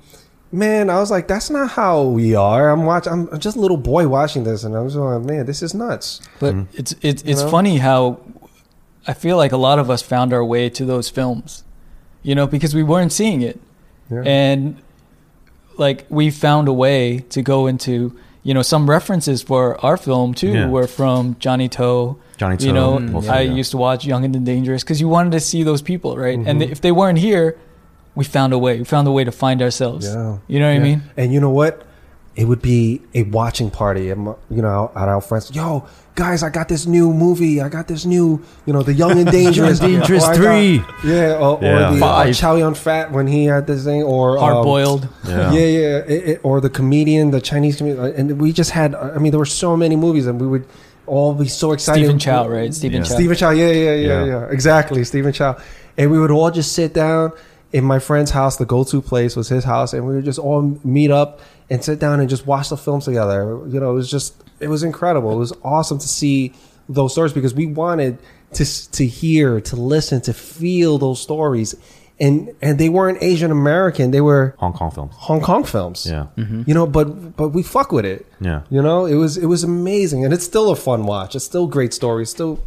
[0.52, 2.70] man, I was like, that's not how we are.
[2.70, 5.46] I'm watching, I'm I'm just a little boy watching this, and I was like, man,
[5.46, 6.20] this is nuts.
[6.38, 6.76] But mm-hmm.
[6.78, 7.50] it's it's it's know?
[7.50, 8.20] funny how
[9.06, 11.64] I feel like a lot of us found our way to those films,
[12.22, 13.60] you know, because we weren't seeing it,
[14.10, 14.22] Yeah.
[14.24, 14.76] and
[15.78, 20.34] like we found a way to go into you know some references for our film
[20.34, 20.68] too Yeah.
[20.68, 22.16] were from Johnnie To.
[22.36, 25.08] Johnny You To, know, mostly, I used to watch Young and the Dangerous because you
[25.08, 26.36] wanted to see those people, right?
[26.36, 26.72] And Mm-hmm.
[26.72, 27.56] if they weren't here,
[28.16, 28.78] we found a way.
[28.78, 30.04] We found a way to find ourselves.
[30.06, 30.38] Yeah.
[30.48, 31.02] You know what I mean?
[31.16, 31.82] And you know what?
[32.36, 35.54] It would be a watching party, and you know, at our friends.
[35.54, 37.60] Yo, guys, I got this new movie.
[37.60, 40.82] I got this new, you know, the Young and Dangerous, Dangerous Or I got- three.
[41.12, 41.90] yeah, or, Yeah.
[41.92, 45.08] or the uh, Chow Yun Fat when he had this thing, or Hard um, boiled.
[45.28, 45.52] Yeah.
[45.52, 48.96] yeah, yeah, it, it- or the comedian, the Chinese comedian, and we just had.
[48.96, 50.66] I mean, there were so many movies, and we would
[51.06, 52.00] all be so excited.
[52.02, 52.74] Stephen Chow, right?
[52.74, 53.04] Stephen Yeah.
[53.04, 53.14] Chow.
[53.14, 54.24] Stephen Chow, yeah, yeah, yeah, Yeah.
[54.24, 55.56] yeah, exactly, Stephen Chow.
[55.96, 57.30] And we would all just sit down
[57.72, 58.56] in my friend's house.
[58.56, 61.98] The go-to place was his house, and we would just all meet up and sit
[61.98, 63.60] down and just watch the films together.
[63.68, 65.32] You know, it was just, it was incredible.
[65.32, 66.52] It was awesome to see
[66.88, 68.18] those stories because we wanted
[68.54, 71.74] to to hear, to listen, to feel those stories,
[72.20, 75.14] and and they weren't Asian American; they were Hong Kong films.
[75.16, 76.06] Hong Kong films.
[76.06, 76.26] Yeah.
[76.36, 76.62] Mm-hmm.
[76.66, 78.26] You know, but but we fuck with it.
[78.40, 78.62] Yeah.
[78.70, 81.34] You know, it was it was amazing, and it's still a fun watch.
[81.34, 82.30] It's still great stories.
[82.30, 82.62] Still,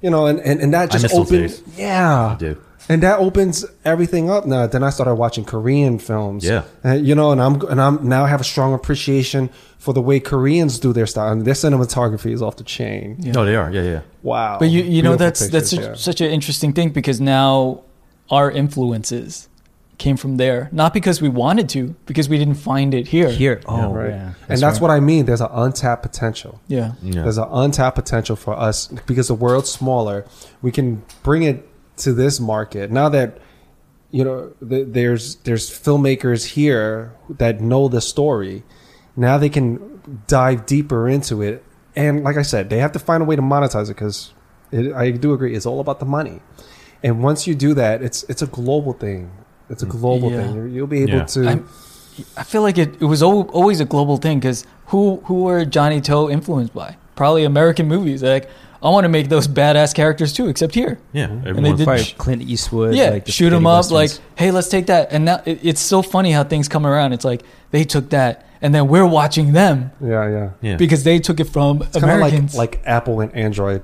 [0.00, 1.48] you know, and and, and that I just miss those opened.
[1.48, 1.62] days.
[1.76, 2.60] Yeah, I do.
[2.88, 4.46] And that opens everything up.
[4.46, 6.44] Now, then I started watching Korean films.
[6.44, 6.64] Yeah.
[6.82, 10.20] and, you know, and I'm and I'm now have a strong appreciation for the way
[10.20, 11.32] Koreans do their style.
[11.32, 13.16] And their cinematography is off the chain.
[13.20, 13.32] yeah.
[13.32, 13.70] No, they are.
[13.70, 14.00] Yeah, yeah.
[14.22, 14.58] Wow.
[14.58, 16.12] But you, you know Beautiful that's that's pictures, such, yeah.
[16.12, 17.84] such an interesting thing because now
[18.30, 19.48] our influences
[19.96, 23.30] came from there, not because we wanted to, because we didn't find it here.
[23.30, 24.10] Here, oh, right.
[24.10, 25.24] yeah, and that's what I mean.
[25.24, 26.60] There's an untapped potential.
[26.66, 26.94] Yeah.
[27.02, 27.22] Yeah.
[27.22, 30.26] There's an untapped potential for us because the world's smaller.
[30.62, 33.38] We can bring it to this market now that
[34.10, 38.62] you know th- there's there's filmmakers here that know the story.
[39.16, 41.64] Now they can dive deeper into it,
[41.96, 44.32] and like I said, they have to find a way to monetize it because
[44.72, 46.40] I do agree it's all about the money.
[47.02, 49.30] and once you do that, it's it's a global thing.
[49.70, 50.42] It's a mm, global Yeah.
[50.42, 50.54] thing.
[50.56, 51.24] You're, you'll be able Yeah.
[51.26, 51.46] to.
[51.48, 51.68] I'm-
[52.36, 56.00] I feel like it, it was always a global thing because who who were Johnnie
[56.02, 56.96] To influenced by?
[57.16, 58.22] Probably American movies.
[58.22, 58.48] Like
[58.84, 60.98] I want to make those badass characters too, except here.
[61.14, 62.94] Yeah, and they everyone's did- Right, Clint Eastwood.
[62.94, 63.90] yeah, like shoot them spaghetti up.
[63.90, 65.10] Like, hey, let's take that.
[65.12, 67.14] And now it, it's so funny how things come around.
[67.14, 70.50] It's like they took that, and then we're watching them yeah, yeah.
[70.60, 70.76] yeah.
[70.76, 72.54] because they took it from It's kind of like Americans.
[72.54, 73.82] like Apple and Android.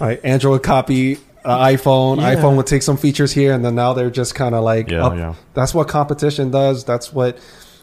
[0.00, 2.20] Right, Android would copy uh, iPhone.
[2.20, 2.36] Yeah.
[2.36, 5.06] iPhone would take some features here, and then now they're just kind of like, Yeah,
[5.06, 5.34] up- yeah.
[5.54, 6.84] That's what competition does.
[6.84, 7.38] That's what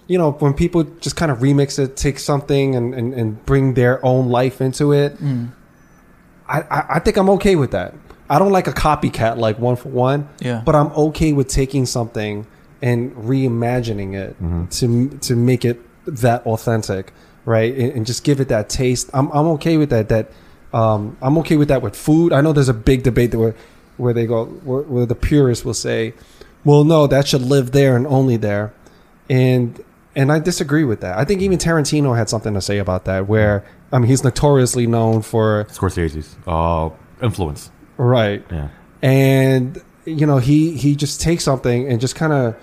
[0.07, 3.73] you know when people just kind of remix it, take something and, and, and bring
[3.73, 5.17] their own life into it.
[5.17, 5.49] Mm.
[6.53, 7.93] I, I I think I'm okay with that.
[8.29, 10.29] I don't like a copycat like one for one.
[10.39, 10.61] Yeah.
[10.65, 12.47] But I'm okay with taking something
[12.81, 14.35] and reimagining it
[14.79, 17.13] to to make it that authentic,
[17.45, 17.73] right?
[17.73, 19.09] And, and just give it that taste.
[19.13, 20.09] I'm I'm okay with that.
[20.09, 20.31] That
[20.73, 22.33] um, I'm okay with that with food.
[22.33, 23.55] I know there's a big debate that where
[23.97, 26.13] where they go where, where the purists will say,
[26.65, 28.73] "Well, no, that should live there and only there,"
[29.29, 29.81] and
[30.15, 31.17] and I disagree with that.
[31.17, 33.27] I think even Tarantino had something to say about that.
[33.27, 36.89] Where I mean, he's notoriously known for Scorsese's uh,
[37.21, 37.71] influence.
[37.97, 38.69] right Yeah,
[39.01, 42.55] and you know he he just takes something and just kind of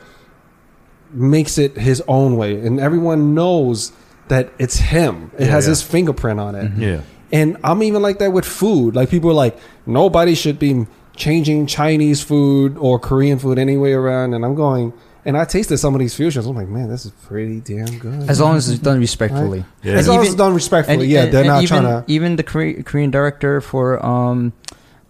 [1.12, 3.92] makes it his own way and everyone knows
[4.28, 5.70] that it's him it Yeah, has yeah.
[5.70, 7.00] his fingerprint on it yeah.
[7.32, 10.86] and i'm even like that with food like people are like nobody should be
[11.16, 14.92] changing chinese food or korean food anyway around and i'm going
[15.30, 18.28] and i tasted some of these fusions i'm like man this is pretty damn good
[18.28, 19.62] as long as it's done respectfully.
[19.82, 19.94] Yeah.
[19.94, 22.42] as And long as it's done respectfully yeah they're not even, trying to even the
[22.42, 24.52] Kore- Korean director for um,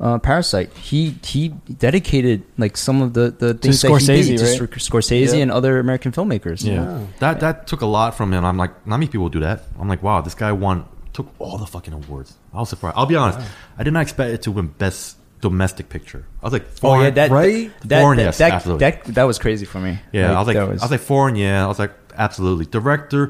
[0.00, 1.48] uh, Parasite, he he
[1.88, 4.72] dedicated like some of the the things Scorsese, that he did right?
[4.72, 5.42] to Sc- Scorsese Yeah.
[5.44, 6.64] and other American filmmakers.
[6.64, 6.72] Yeah.
[6.72, 7.06] Yeah.
[7.18, 8.42] That that took a lot from him.
[8.44, 9.58] I'm like, not many people do that.
[9.78, 12.32] I'm like, wow, this guy won took all the fucking awards.
[12.54, 12.96] I was surprised.
[12.96, 13.40] I'll be honest.
[13.76, 16.24] I did not expect it to win best domestic picture.
[16.42, 17.70] I was like, Oh foreign, yeah, that right?
[17.84, 18.90] That, Foreign, that, yes, that, absolutely.
[18.90, 19.98] that, that was crazy for me.
[20.12, 21.36] Yeah, I was like, that I was like foreign.
[21.36, 22.66] Yeah, I was like, absolutely.
[22.66, 23.26] Director,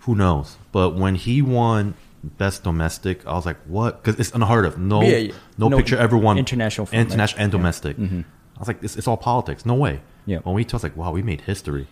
[0.00, 0.56] who knows?
[0.72, 4.02] But when he won best domestic, I was like, what?
[4.02, 4.78] Because it's unheard of.
[4.78, 5.32] No, Yeah, yeah.
[5.58, 7.58] no, No picture ever won international film, international and Yeah.
[7.58, 7.96] domestic.
[7.98, 8.24] Mhm.
[8.56, 9.66] I was like, it's, it's all politics.
[9.66, 10.00] No way.
[10.24, 10.38] Yeah.
[10.38, 11.86] When we I was like, wow, we made history.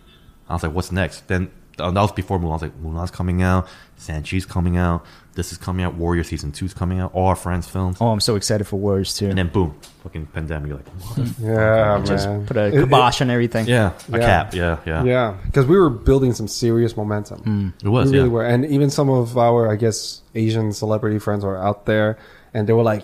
[0.49, 1.27] I was like, what's next?
[1.27, 2.49] Then Uh, that was before Mulan.
[2.49, 3.67] I was like, Mulan's coming out,
[3.99, 7.67] Shang-Chi's coming out, this is coming out, Warrior season two's coming out, all our friends'
[7.67, 9.27] films, oh, I'm so excited for Warriors too.
[9.27, 10.67] and then boom, fucking pandemic.
[10.69, 13.67] You're like, what the f- yeah just man put a It- it- kibosh on everything.
[13.67, 14.25] yeah, a Yeah.
[14.25, 17.69] cap, yeah, yeah, yeah because we were building some serious momentum hmm.
[17.83, 18.33] It was, we really yeah.
[18.33, 18.45] were.
[18.45, 22.17] And even some of our, I guess, Asian celebrity friends were out there
[22.53, 23.03] and they were like,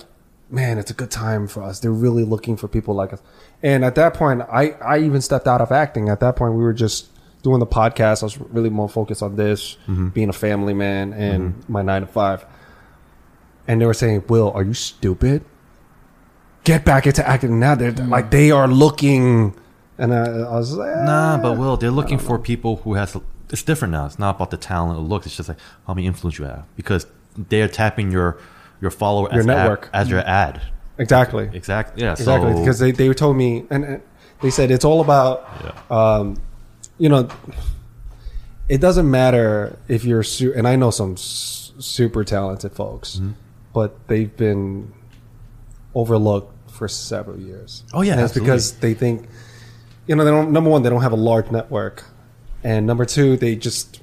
[0.50, 1.80] man, it's a good time for us.
[1.80, 3.22] They're really looking for people like us.
[3.64, 6.10] And at that point, I, I even stepped out of acting.
[6.10, 7.08] At that point, we were just
[7.44, 8.24] doing the podcast.
[8.24, 9.78] I was really more focused on this,
[10.14, 12.46] being a family man and my nine to five.
[13.68, 15.44] And they were saying, Will, are you stupid?
[16.64, 17.76] Get back into acting now.
[17.76, 19.56] They're like, they are looking.
[19.98, 23.16] And I, I was like, Nah, "Ah." but Will, they're looking for people who has.
[23.50, 24.06] It's different now.
[24.06, 25.26] It's not about the talent or looks.
[25.26, 27.06] It's just like how many influence you have because
[27.38, 28.38] they are tapping your
[28.80, 29.90] your follower Your as ad- network.
[29.94, 30.62] as your ad.
[30.98, 31.50] Exactly.
[31.54, 32.04] Exactly.
[32.04, 32.12] Yeah.
[32.14, 34.02] Exactly, So, because they, they told me, and and
[34.42, 35.96] they said it's all about, Yeah.
[35.98, 36.38] um,
[37.02, 37.28] you know,
[38.70, 43.32] it doesn't matter if you're, su- and I know some s- super talented folks, Mm-hmm.
[43.74, 44.94] but they've been
[45.96, 47.84] overlooked for several years.
[47.94, 48.42] Oh, yeah, absolutely.
[48.42, 49.28] because they think,
[50.08, 50.52] you know, they don't.
[50.52, 52.04] Number one, they don't have a large network,
[52.64, 54.00] and number two, they just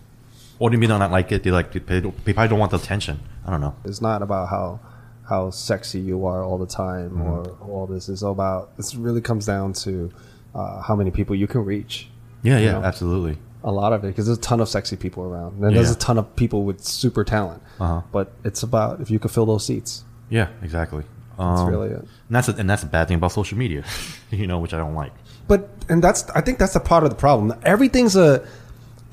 [0.58, 1.42] What do you mean they not like it?
[1.42, 3.20] They like they, don't- probably don't want the attention.
[3.46, 3.74] I don't know.
[3.84, 4.80] it's not about how
[5.28, 7.22] how sexy you are all the time Mm-hmm.
[7.22, 8.08] or all this.
[8.08, 8.76] It's all about.
[8.76, 10.10] This really comes down to
[10.54, 12.08] uh, how many people you can reach.
[12.42, 12.58] Yeah.
[12.58, 12.72] Yeah.
[12.72, 12.82] know?
[12.82, 13.38] Absolutely.
[13.64, 15.94] A lot of it because there's a ton of sexy people around, and there's Yeah.
[15.94, 17.62] a ton of people with super talent.
[17.80, 18.02] Uh-huh.
[18.12, 20.04] But it's about if you can fill those seats.
[20.30, 20.48] Yeah.
[20.62, 21.04] Exactly.
[21.38, 21.98] That's Um, really it.
[22.00, 23.84] And that's a, and that's a bad thing about social media,
[24.30, 25.12] you know, which I don't like.
[25.48, 27.58] But and that's I think that's a part of the problem.
[27.62, 28.44] Everything's a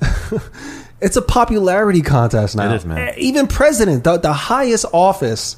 [1.00, 2.70] it's a popularity contest now.
[2.72, 3.14] It is, man.
[3.16, 5.56] Even president, the, the highest office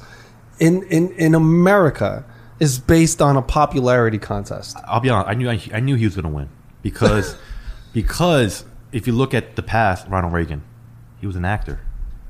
[0.59, 2.23] in, in in America
[2.59, 4.77] is based on a popularity contest.
[4.87, 5.29] I'll be honest.
[5.29, 6.49] I knew I, I knew he was going to win
[6.81, 7.35] because
[7.93, 10.63] because if you look at the past, Ronald Reagan,
[11.19, 11.79] he was an actor.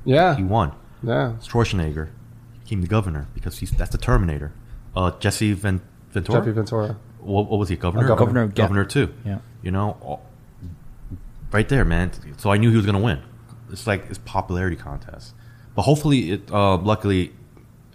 [0.05, 0.35] Yeah.
[0.35, 0.73] He won.
[1.03, 1.33] Yeah.
[1.41, 2.09] Schwarzenegger
[2.63, 4.51] became the governor because he's that's the Terminator.
[4.95, 6.39] Uh, Jesse Ven- Ventura.
[6.39, 6.97] Jeffrey Ventura.
[7.19, 7.75] what, what was he?
[7.75, 8.05] Governor.
[8.05, 8.25] A governor.
[8.25, 8.63] Governor, yeah.
[8.63, 9.13] Governor too.
[9.25, 9.39] Yeah.
[9.61, 10.25] You know, all-
[11.51, 12.11] right there, man.
[12.37, 13.21] So I knew he was going to win.
[13.71, 15.33] It's like it's popularity contest,
[15.75, 16.51] but hopefully, it.
[16.51, 17.31] Uh, luckily,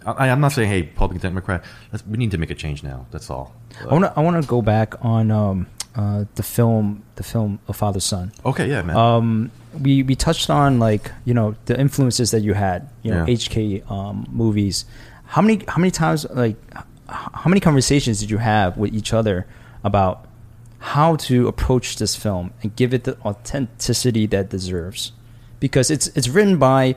[0.05, 1.65] I, I'm not saying hey, Republican Democrat.
[1.91, 3.07] Let's, we need to make a change now.
[3.11, 3.53] That's all.
[3.81, 7.59] I want to I want to go back on um, uh, the film the film
[7.67, 8.31] A Father Son.
[8.45, 8.95] Okay, yeah, man.
[8.97, 12.89] Um, we we touched on like you know the influences that you had.
[13.03, 13.33] You know Yeah.
[13.35, 14.85] HK um, movies.
[15.25, 16.57] How many how many times like
[17.07, 19.45] how many conversations did you have with each other
[19.83, 20.25] about
[20.79, 25.11] how to approach this film and give it the authenticity that it deserves?
[25.59, 26.95] Because it's it's written by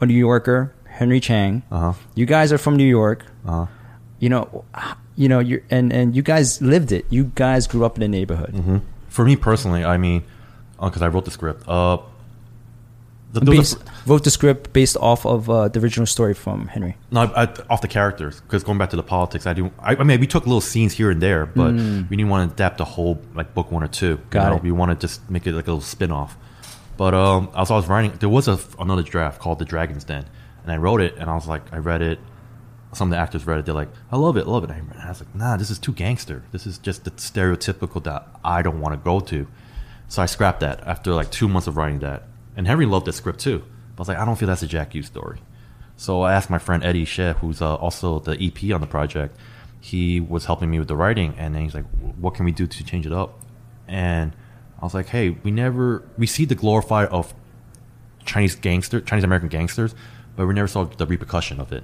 [0.00, 1.62] a New Yorker, Henry Chang.
[1.70, 1.92] Uh huh.
[2.14, 3.24] You guys are from New York.
[3.46, 3.66] Uh huh.
[4.18, 4.64] You know,
[5.16, 7.06] you know, you and and you guys lived it.
[7.10, 8.50] You guys grew up in the neighborhood.
[8.54, 8.78] hmm
[9.08, 10.24] For me personally, I mean,
[10.80, 11.68] because I wrote the script.
[11.68, 11.98] Uh,
[13.32, 16.34] the, there was a- Based, wrote the script based off of uh, the original story
[16.34, 16.96] from Henry.
[17.10, 18.40] No, I, I, off the characters.
[18.40, 19.70] Because going back to the politics, I do.
[19.78, 22.54] I, I mean, we took little scenes here and there, but we didn't want to
[22.54, 24.16] adapt the whole like book one or two.
[24.16, 24.30] Mm.
[24.30, 24.56] Got you know?
[24.56, 24.62] it.
[24.62, 26.36] We want to just make it like a little spin off.
[26.96, 30.24] But um, as I was writing, there was a, another draft called The Dragon's Den,
[30.64, 32.18] and I wrote it, and I was like, I read it.
[32.92, 33.66] Some of the actors read it.
[33.66, 34.70] They're like, I love it, love it.
[34.70, 36.42] And I was like, Nah, this is too gangster.
[36.52, 39.46] This is just the stereotypical that I don't want to go to.
[40.08, 42.24] So I scrapped that after like two months of writing that.
[42.56, 43.64] And Henry loved the script too.
[43.94, 45.40] But I was like, I don't feel that's a Jack Yu's story.
[45.96, 49.36] So I asked my friend Eddie Sheh, who's uh, also the EP on the project.
[49.80, 52.66] He was helping me with the writing, and then he's like, "What can we do
[52.66, 53.40] to change it up?"
[53.86, 54.34] And
[54.80, 57.34] I was like, "Hey, we never we see the glorified of
[58.24, 59.94] Chinese gangster, Chinese American gangsters,
[60.36, 61.82] but we never saw the repercussion of it.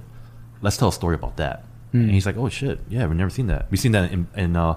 [0.61, 3.47] Let's tell a story about that." And he's like, "Oh shit, yeah, we've never seen
[3.47, 3.67] that.
[3.71, 4.75] We've seen that in, in uh,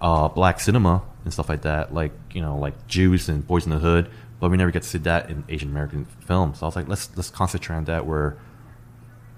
[0.00, 3.70] uh, black cinema and stuff like that, like you know, like Juice and Boys in
[3.70, 4.08] the Hood,
[4.40, 6.58] but we never get to see that in Asian American films.
[6.58, 8.36] So I was like, let's let's concentrate on that where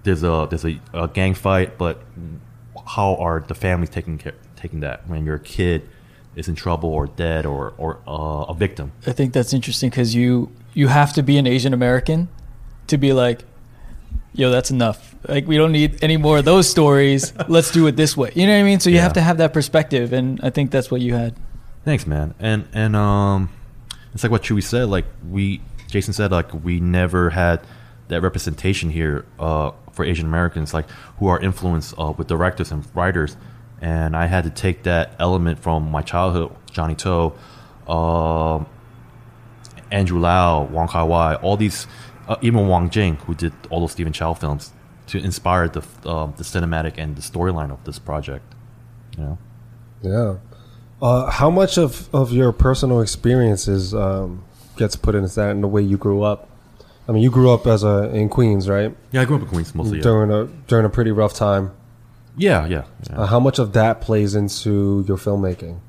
[0.03, 2.03] there's a there's a, a gang fight, but
[2.87, 5.89] how are the families taking care, taking that when your kid
[6.37, 8.93] is in trouble or dead or or uh, a victim?
[9.07, 12.29] I think that's interesting because you you have to be an Asian American
[12.89, 13.45] to be like,
[14.33, 15.08] yo, that's enough.
[15.29, 17.33] Like we don't need any more of those stories.
[17.49, 18.33] Let's do it this way.
[18.35, 18.81] You know what I mean?
[18.81, 19.03] So you Yeah.
[19.03, 21.35] have to have that perspective, and I think that's what you had.
[21.85, 22.35] Thanks, man.
[22.39, 23.51] And and um,
[24.15, 24.89] it's like what Chewy said.
[24.89, 27.61] Like we, Jason said, like we never had
[28.09, 30.89] that representation here uh, for Asian Americans, like
[31.19, 33.37] who are influenced uh, with directors and writers.
[33.81, 37.33] And I had to take that element from my childhood, Johnnie To,
[37.89, 38.67] um,
[39.91, 41.87] Andrew Lau, Wong Kar Wai, all these,
[42.29, 44.73] uh, even Wong Jing, who did all those Stephen Chow films,
[45.09, 48.45] to inspire the um, the cinematic and the storyline of this project.
[49.17, 49.39] You know.
[50.03, 50.37] Yeah.
[51.01, 54.45] Uh, how much of, of your personal experiences um,
[54.77, 56.49] gets put into that in the way you grew up?
[57.09, 58.95] I mean, you grew up as a in Queens, right?
[59.13, 59.99] Yeah, I grew up in Queens mostly.
[59.99, 61.73] Yeah, During a during a pretty rough time.
[62.37, 62.85] yeah, yeah.
[63.09, 63.21] yeah.
[63.21, 65.81] Uh, how much of that plays into your filmmaking?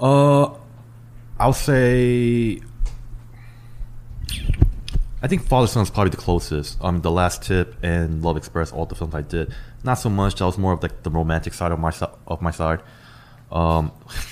[0.00, 0.54] Uh,
[1.38, 2.60] I'll say.
[5.24, 6.76] I think Father Son is probably the closest.
[6.84, 9.54] Um, the Last Tip and Love Express, all the films I did.
[9.82, 10.34] Not so much.
[10.34, 11.92] That was more of like the romantic side of my
[12.28, 12.82] of my side.
[13.50, 13.90] Um,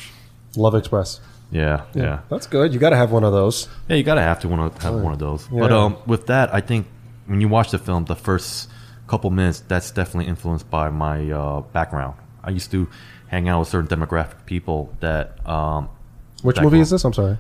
[0.57, 1.23] Love Express.
[1.51, 2.75] yeah, yeah, That's good.
[2.75, 3.69] You got to have one of those.
[3.89, 3.97] yeah.
[3.97, 5.49] You gotta have to want to have one of those.
[5.49, 6.87] But um, with that, I think
[7.25, 8.69] when you watch the film, the first
[9.07, 12.17] couple minutes, that's definitely influenced by my uh, background.
[12.45, 12.87] I used to
[13.29, 15.89] hang out with certain demographic people that um,
[16.43, 17.03] Which movie is this?
[17.03, 17.39] I'm sorry.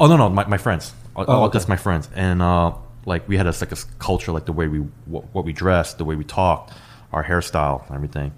[0.00, 0.94] Oh no, no, my, my friends.
[1.16, 1.54] Oh, Oh, okay.
[1.54, 2.72] just my friends, and uh,
[3.04, 5.98] like we had a like a culture, like the way we what, what we dressed,
[5.98, 6.72] the way we talked,
[7.12, 8.32] our hairstyle, and everything.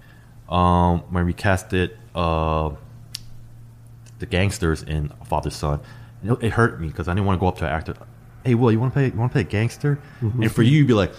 [0.48, 2.70] Um, when we casted uh,
[4.18, 5.80] the gangsters in Father Son,
[6.22, 7.94] you it hurt me because I didn't want to go up to an actor.
[8.44, 9.06] Hey, Will, you want to play?
[9.06, 9.98] You want to play a gangster?
[10.20, 11.12] And for you, you'd be like,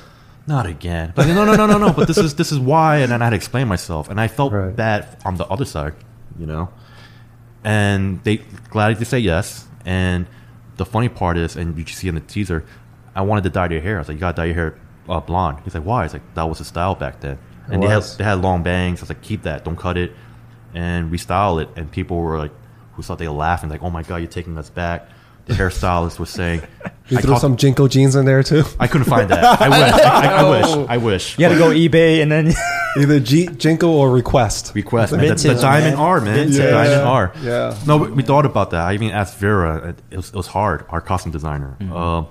[0.46, 1.12] not again.
[1.16, 1.92] But no, no, no, no, no.
[1.94, 4.28] But this is this is why, and then I had to explain myself, and I
[4.28, 4.76] felt Right.
[4.76, 5.94] bad on the other side,
[6.38, 6.70] you know
[7.64, 8.38] and they
[8.70, 9.68] gladly to say yes.
[9.86, 10.28] And
[10.78, 12.66] the funny part is, and you see in the teaser,
[13.16, 13.98] I wanted to dye your hair.
[13.98, 15.60] I was like, you gotta dye your hair uh, blonde.
[15.64, 16.06] He's like, why?
[16.06, 17.38] It's like that was the style back then.
[17.70, 19.00] And they had they had long bangs.
[19.00, 20.12] I was like, keep that, don't cut it,
[20.74, 21.70] and restyle it.
[21.76, 22.52] And people were like,
[22.94, 25.10] who thought they were laughing, like, oh my god, you're taking us back.
[25.46, 26.62] The hairstylist was saying,
[27.08, 28.64] You I, threw talked- some JNCO jeans in there too.
[28.80, 29.44] I couldn't find that.
[29.62, 30.02] I wish.
[30.02, 30.90] I, I wish.
[30.90, 31.38] I wish.
[31.38, 32.54] You had to go eBay and then
[32.98, 34.74] Either G- JNCO or Request.
[34.74, 35.12] request.
[35.14, 35.28] man.
[35.28, 36.06] The, the diamond man.
[36.06, 36.50] R, man.
[36.52, 37.32] The diamond R.
[37.44, 37.78] Yeah.
[37.86, 38.82] No, we, we thought about that.
[38.88, 39.90] I even asked Vera.
[39.90, 40.86] It, it was, it was hard.
[40.90, 41.76] Our costume designer.
[41.80, 41.94] Mm-hmm.
[41.96, 42.22] Uh,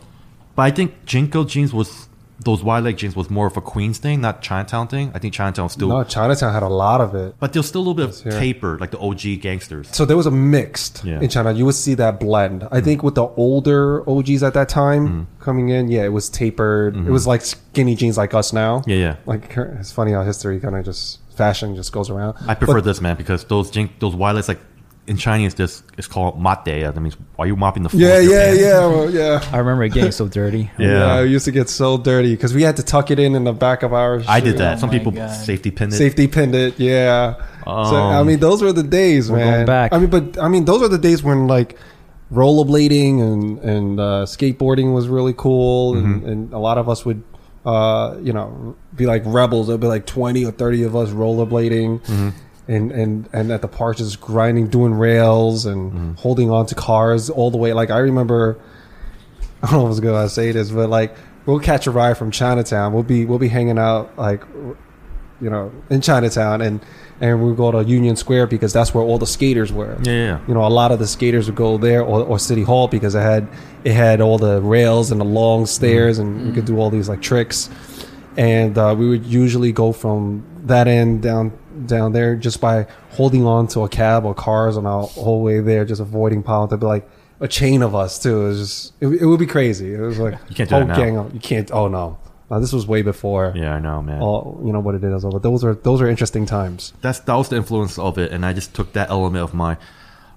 [0.56, 2.08] but I think JNCO jeans was
[2.40, 5.10] those wide leg jeans was more of a Queens thing, not Chinatown thing.
[5.14, 7.34] I think Chinatown still, No, Chinatown had a lot of it.
[7.38, 9.88] but there's still a little bit of taper, like the OG gangsters.
[9.94, 11.20] So there was a mixed Yeah.
[11.20, 11.52] in China.
[11.52, 12.62] You would see that blend.
[12.62, 12.74] Mm-hmm.
[12.74, 16.96] I think with the older OGs at that time coming in, yeah, it was tapered.
[16.96, 18.80] It was like skinny jeans like us now.
[18.80, 18.90] Mm-hmm.
[18.90, 19.16] Yeah, yeah.
[19.26, 22.36] Like it's funny how history kind of just fashion just goes around.
[22.46, 24.60] I prefer this man because those jink, those wide legs, like
[25.06, 26.64] in Chinese, this is called mate.
[26.82, 28.00] That means are you mopping the floor?
[28.02, 28.60] Yeah, yeah, pants?
[28.60, 29.48] yeah, well, yeah.
[29.52, 30.70] I remember it getting so dirty.
[30.78, 31.20] Yeah.
[31.20, 33.52] it used to get so dirty because we had to tuck it in in the
[33.52, 34.22] back of our.
[34.26, 34.76] I did that.
[34.76, 35.28] Oh Some people God.
[35.30, 35.96] safety pinned it.
[35.96, 37.34] Safety pinned it, yeah.
[37.64, 39.52] so I Um, mean, those were the days, We're man.
[39.52, 39.92] going back.
[39.92, 41.76] I mean, but I mean, those were the days when like
[42.32, 46.28] rollerblading and and uh, skateboarding was really cool, and, Mm-hmm.
[46.28, 47.22] and a lot of us would
[47.66, 49.66] uh, you know, be like rebels.
[49.68, 52.28] There'll be like twenty or thirty of us rollerblading, Mm-hmm.
[52.68, 56.12] And and and at the park just grinding, doing rails and Mm-hmm.
[56.14, 57.72] holding on to cars all the way.
[57.72, 58.58] Like I remember,
[59.62, 61.14] I don't know if it's good I say this, but like
[61.46, 62.92] we'll catch a ride from Chinatown.
[62.92, 64.42] We'll be we'll be hanging out like
[65.40, 66.80] you know in Chinatown and
[67.20, 70.40] and we'll go to Union Square because that's where all the skaters were Yeah, yeah,
[70.48, 73.14] you know, a lot of the skaters would go there or, or City Hall because
[73.14, 73.48] it had
[73.84, 77.08] it had all the rails and the long stairs, and we could do all these
[77.08, 77.68] like tricks.
[78.36, 81.52] And uh, we would usually go from that end down
[81.86, 85.60] down there just by holding on to a cab or cars on our whole way
[85.60, 86.68] there, just avoiding piling.
[86.68, 87.08] There'd be like
[87.40, 88.42] a chain of us too.
[88.42, 89.94] It was just it, it would be crazy.
[89.94, 90.96] It was like You can't do whole that now.
[90.96, 91.70] gang of- you can't.
[91.72, 92.18] Oh no,
[92.50, 93.52] no, this was way before.
[93.56, 94.20] Yeah, I know, man.
[94.20, 96.92] All you know what it is, but those are those are interesting times.
[97.00, 99.76] that's that was the influence of it, and I just took that element of my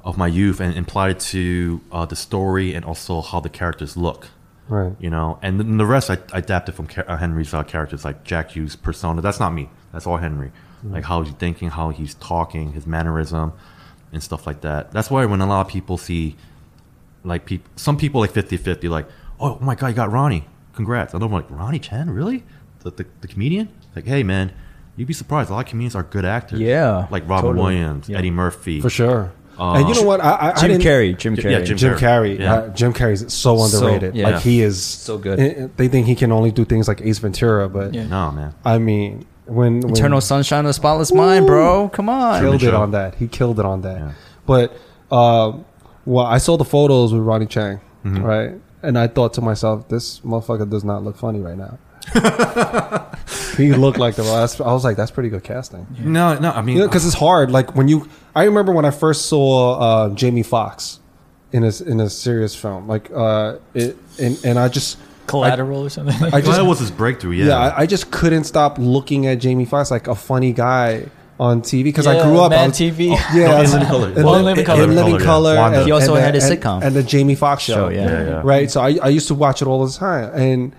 [0.03, 3.97] of my youth and applied it to uh, the story and also how the characters
[3.97, 4.28] look.
[4.70, 4.93] Right.
[4.99, 8.03] You know, and then the rest I, I adapted from Ca- uh, Henry's uh, characters,
[8.03, 9.22] like Jack Yu's persona.
[9.22, 9.70] That's not me.
[9.93, 10.51] That's all Henry.
[10.84, 13.51] Like how he's thinking, how he's talking, his mannerism,
[14.13, 14.91] and stuff like that.
[14.91, 16.36] That's why when a lot of people see,
[17.24, 19.07] like people, some people like 50-50, like,
[19.39, 21.13] oh my god, you got Ronnie, congrats.
[21.13, 22.43] And I'm like, Ronnie Chieng, really?
[22.82, 23.70] The, the, the comedian?
[23.95, 24.53] Like, hey man,
[24.95, 25.49] you'd be surprised.
[25.49, 26.59] A lot of comedians are good actors.
[26.59, 27.76] Yeah, like Robin totally.
[27.76, 28.20] Williams, Yeah.
[28.20, 29.32] Eddie Murphy, For sure.
[29.60, 30.22] Uh, and you know what?
[30.22, 31.18] I, I, I Jim didn't- Carrey.
[31.18, 31.66] Jim Yeah, Carrey.
[31.66, 32.39] Jim Jim Carrey.
[32.39, 32.53] Yeah.
[32.53, 34.16] Uh, Jim Carrey's so underrated.
[34.16, 34.30] yeah.
[34.30, 35.39] Like he is So good.
[35.39, 38.08] eh, eh, They think he can only do things like Ace Ventura, but Yeah.
[38.08, 41.89] No man, I mean, when, when Eternal Sunshine of the Spotless Mind, bro.
[41.89, 42.41] Come on.
[42.41, 43.97] killed it on that, he killed it on that.
[43.97, 44.12] Yeah.
[44.45, 44.78] But
[45.12, 45.66] um,
[46.05, 48.24] well, I saw the photos with Ronnie Chieng, Mm-hmm.
[48.24, 48.51] right?
[48.84, 51.80] And I thought to myself, this motherfucker does not look funny right now.
[53.58, 54.62] He looked like the last.
[54.62, 55.88] I was like, that's pretty good casting.
[55.99, 56.51] no, no.
[56.51, 57.49] I mean, You know, because it's hard.
[57.51, 60.99] Like when you, I remember when I first saw uh, Jamie Foxx
[61.51, 62.88] in a in a serious film.
[62.88, 66.16] Like uh, it, and and I just, Collateral or something.
[66.34, 67.32] I just, that was his breakthrough.
[67.32, 71.08] Yeah, yeah, I, I just couldn't stop looking at Jamie Foxx like a funny guy
[71.39, 72.45] on TV because I grew up.
[72.45, 73.10] on Mad was- TV.
[73.34, 74.08] Yeah, I in was- Living Color.
[74.08, 74.88] and Well, in Living and Color.
[74.88, 75.55] Living Color, yeah.
[75.62, 75.76] Color.
[75.78, 76.84] And- He also and had the- a and- sitcom.
[76.84, 77.74] and the Jamie Foxx show.
[77.74, 78.05] Show, yeah.
[78.05, 78.41] Yeah, yeah.
[78.43, 78.70] Right.
[78.72, 80.74] So I, I used to watch it all the time, and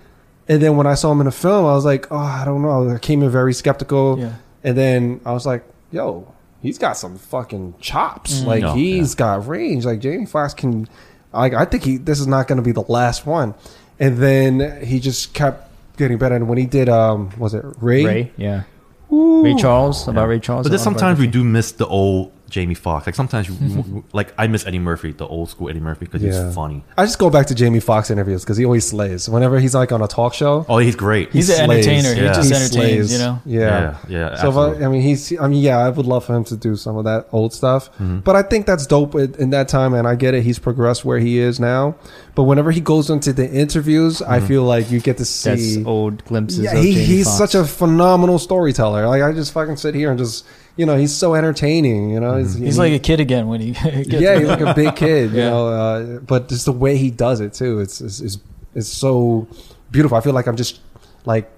[0.49, 2.61] and then when I saw him in a film, I was like, oh, I don't
[2.61, 2.89] know.
[2.89, 4.33] I came in very skeptical, Yeah.
[4.63, 8.41] and then I was like, yo, he's got some fucking chops.
[8.43, 9.85] Like Oh, he's got range.
[9.85, 10.89] Like Jamie Foxx can.
[11.31, 11.97] Like I think he.
[11.97, 13.53] This is not going to be the last one,
[13.99, 16.35] and then he just kept getting better.
[16.35, 18.03] And when he did, um, was it Ray?
[18.05, 18.63] Ray, yeah.
[19.11, 20.65] Ray Charles, about Ray Charles.
[20.65, 23.05] But then sometimes we do miss the old Jamie Foxx.
[23.07, 26.45] Like sometimes, you, like I miss Eddie Murphy, the old school Eddie Murphy, because Yeah.
[26.45, 26.83] he's funny.
[26.97, 29.29] I just go back to Jamie Foxx interviews because he always slays.
[29.29, 31.31] Whenever he's like on a talk show, Oh, he's great.
[31.31, 31.87] He's an slays.
[31.87, 32.15] entertainer.
[32.15, 32.71] He just He entertains,
[33.09, 33.13] slays.
[33.13, 33.41] you know?
[33.45, 34.85] Yeah, Yeah, yeah, So, I.
[34.85, 35.37] I mean, he's.
[35.39, 37.91] I mean, yeah, I would love for him to do some of that old stuff.
[37.93, 38.19] Mm-hmm.
[38.19, 40.43] But I think that's dope in, in that time, and I get it.
[40.43, 41.95] He's progressed where he is now.
[42.35, 45.75] But whenever he goes into the interviews, I feel like you get to see.
[45.75, 47.37] That's old glimpses yeah, of he, Jamie he's Foxx.
[47.37, 49.07] such a phenomenal storyteller.
[49.07, 50.45] Like I just fucking sit here and just,
[50.79, 52.09] you know, he's so entertaining.
[52.09, 52.63] You know, Mm-hmm.
[52.65, 55.31] He's he- like a kid again when he gets yeah, he's like a big kid,
[55.31, 55.49] you Yeah.
[55.49, 55.67] know.
[55.67, 58.37] Uh, but just the way he does it too, it's it's, it's
[58.73, 59.47] it's so
[59.91, 60.17] beautiful.
[60.17, 60.79] I feel like I'm just
[61.25, 61.51] like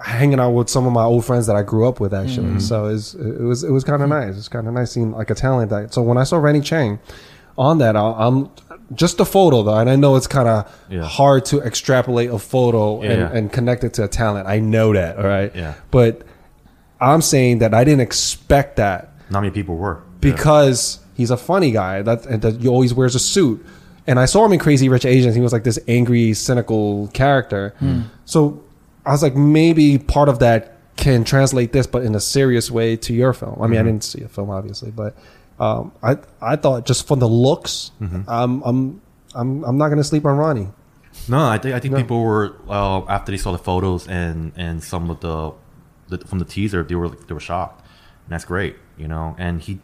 [0.00, 2.46] hanging out with some of my old friends that I grew up with actually.
[2.48, 2.58] Mm-hmm.
[2.60, 4.36] So it was it was kind of nice.
[4.36, 5.92] It's kind of nice seeing like a talent that.
[5.94, 6.98] So when I saw Ronnie Chieng
[7.58, 8.50] on that, I, I'm
[8.94, 11.02] just a photo though, and I know it's kind of Yeah.
[11.04, 13.36] hard to extrapolate a photo Yeah, and, yeah.
[13.38, 14.46] and connect it to a talent.
[14.46, 15.50] I know that, all right.
[15.56, 15.74] Yeah.
[15.90, 16.22] But
[17.00, 21.70] I'm saying that I didn't expect that Not many people were because he's a funny
[21.70, 23.64] guy that that he always wears a suit.
[24.08, 25.34] And I saw him in Crazy Rich Asians.
[25.34, 27.74] He was like this angry, cynical character.
[28.24, 28.62] So
[29.04, 32.96] I was like, maybe part of that can translate this, but in a serious way
[32.96, 33.58] to your film.
[33.60, 35.16] I mean, I didn't see a film, obviously, but
[35.58, 37.90] um, I I thought just from the looks,
[38.28, 39.00] I'm I'm
[39.34, 40.68] I'm I'm not gonna sleep on Ronnie.
[41.28, 41.98] No, I think I think No.
[42.00, 45.52] people were uh, after they saw the photos and and some of the,
[46.08, 49.34] the from the teaser, they were they were shocked, and that's great, you know.
[49.38, 49.80] And he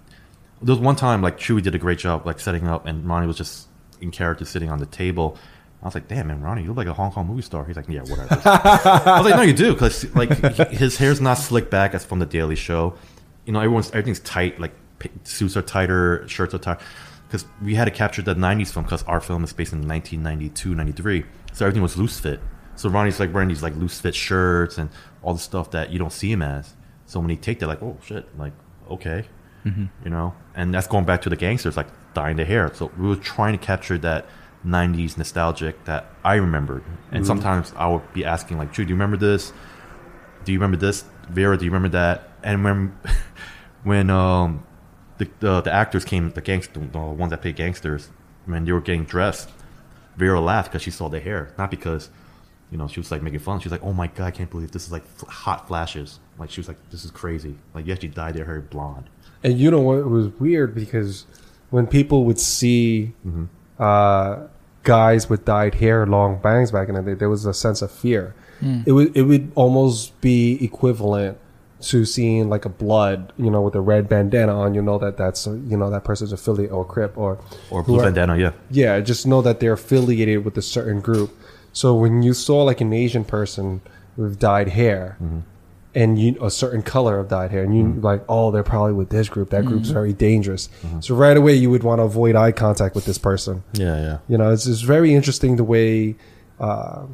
[0.61, 3.27] there was one time like Chewie did a great job like setting up, and Ronnie
[3.27, 3.69] was just
[4.01, 5.37] in character sitting on the table.
[5.83, 7.77] I was like, "Damn, man, Ronnie, you look like a Hong Kong movie star." He's
[7.77, 10.33] like, "Yeah, whatever." I was like, "No, you do," because like
[10.71, 12.95] he- his hair's not slicked back as from the Daily Show.
[13.47, 14.61] You know, everyone's everything's tight.
[14.61, 14.75] Like
[15.25, 16.79] suits are tighter, shirts are tight.
[17.27, 20.75] Because we had to capture the '90s film because our film is based in 1992,
[20.75, 21.25] 93.
[21.55, 22.41] So everything was loose fit.
[22.77, 24.89] So Ronnie's like wearing these like loose fit shirts and
[25.23, 26.75] all the stuff that you don't see him as.
[27.07, 28.53] So when he take that, like, oh shit, like
[28.91, 29.25] okay,
[30.05, 30.35] you know.
[30.55, 32.73] And that's going back to the gangsters like dyeing the hair.
[32.75, 34.27] So we were trying to capture that.
[34.65, 36.85] 90s nostalgic that I remembered.
[37.11, 39.53] And sometimes I would be asking, like, Drew, do you remember this?
[40.45, 41.05] Do you remember this?
[41.29, 42.29] Vera, do you remember that?
[42.43, 42.99] And when
[43.85, 44.65] when um
[45.19, 48.11] the the, the actors came, the gangster, the ones that played gangsters,
[48.45, 49.51] when they were getting dressed,
[50.17, 52.11] Vera laughed because she saw the hair, not because
[52.73, 53.61] you know, she was like making fun.
[53.61, 56.19] She was like, "Oh my god, I can't believe this is like f- hot flashes."
[56.39, 59.09] Like she was like, "This is crazy." Like yeah, she dyed her hair blonde.
[59.45, 61.27] And you know what it was weird because
[61.71, 63.45] when people would see Mm-hmm.
[63.79, 64.47] uh,
[64.85, 67.91] guys with dyed hair, long bangs back in the day, there was a sense of
[67.93, 68.35] fear.
[68.87, 71.37] It would it would almost be equivalent
[71.81, 74.73] to seeing like a blood, you know, with a red bandana on.
[74.73, 77.39] You know that that's you know that person's affiliate or crip or
[77.71, 78.13] Or blue whoever.
[78.13, 78.53] bandana, yeah.
[78.71, 81.37] Yeah, just know that they're affiliated with a certain group.
[81.73, 83.81] So when you saw like an Asian person
[84.17, 85.41] with dyed hair mm-hmm.
[85.95, 88.01] and you a certain color of dyed hair and you mm-hmm.
[88.01, 89.51] like, oh, they're probably with this group.
[89.51, 89.95] That group's mm-hmm.
[89.95, 90.69] very dangerous.
[91.01, 93.65] So right away you would want to avoid eye contact with this person.
[93.73, 94.19] Yeah, yeah.
[94.29, 96.17] You know, it's it's very interesting the way
[96.61, 97.07] uh,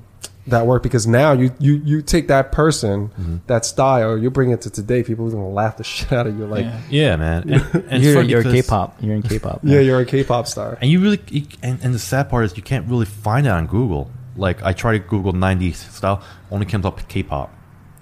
[0.49, 4.63] that work because now you you you take that person, that style, you bring it
[4.63, 5.03] to today.
[5.03, 6.47] People are gonna laugh the shit out of you.
[6.47, 6.81] Like, Yeah.
[6.91, 7.51] Yeah, man.
[7.51, 8.97] And, and you're you're because- K-pop.
[9.01, 9.61] You're in K-pop.
[9.63, 10.79] yeah, you're a K-pop star.
[10.81, 13.51] And you really, you, and, and the sad part is you can't really find it
[13.51, 14.11] on Google.
[14.39, 17.53] Like I tried to Google '90s style, only comes up K-pop,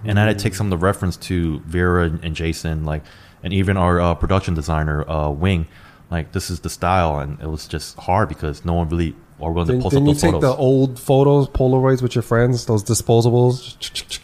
[0.04, 3.02] and I had to take some of the reference to Vera and, and Jason, like,
[3.42, 5.66] and even our uh, production designer uh, Wing.
[6.10, 9.52] Like this is the style, and it was just hard because no one really or
[9.52, 10.56] willing to Didn't, post didn't up you those take photos.
[10.56, 14.20] the old photos, Polaroids with your friends, those disposables?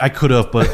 [0.00, 0.66] I could have, but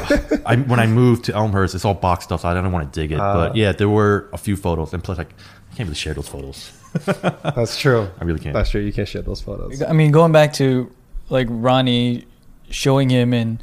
[0.47, 3.01] I, when I moved to Elmhurst, it's all box stuff, so I don't want to
[3.01, 3.21] dig it.
[3.21, 3.35] Ah.
[3.35, 5.33] but yeah, there were a few photos, and plus, like,
[5.73, 6.73] I can't really share those photos.
[7.05, 8.09] That's true.
[8.21, 8.55] I really can't.
[8.55, 8.81] That's true.
[8.81, 9.83] You can't share those photos.
[9.83, 10.91] I mean, going back to
[11.29, 12.27] like Ronnie
[12.71, 13.63] showing him, and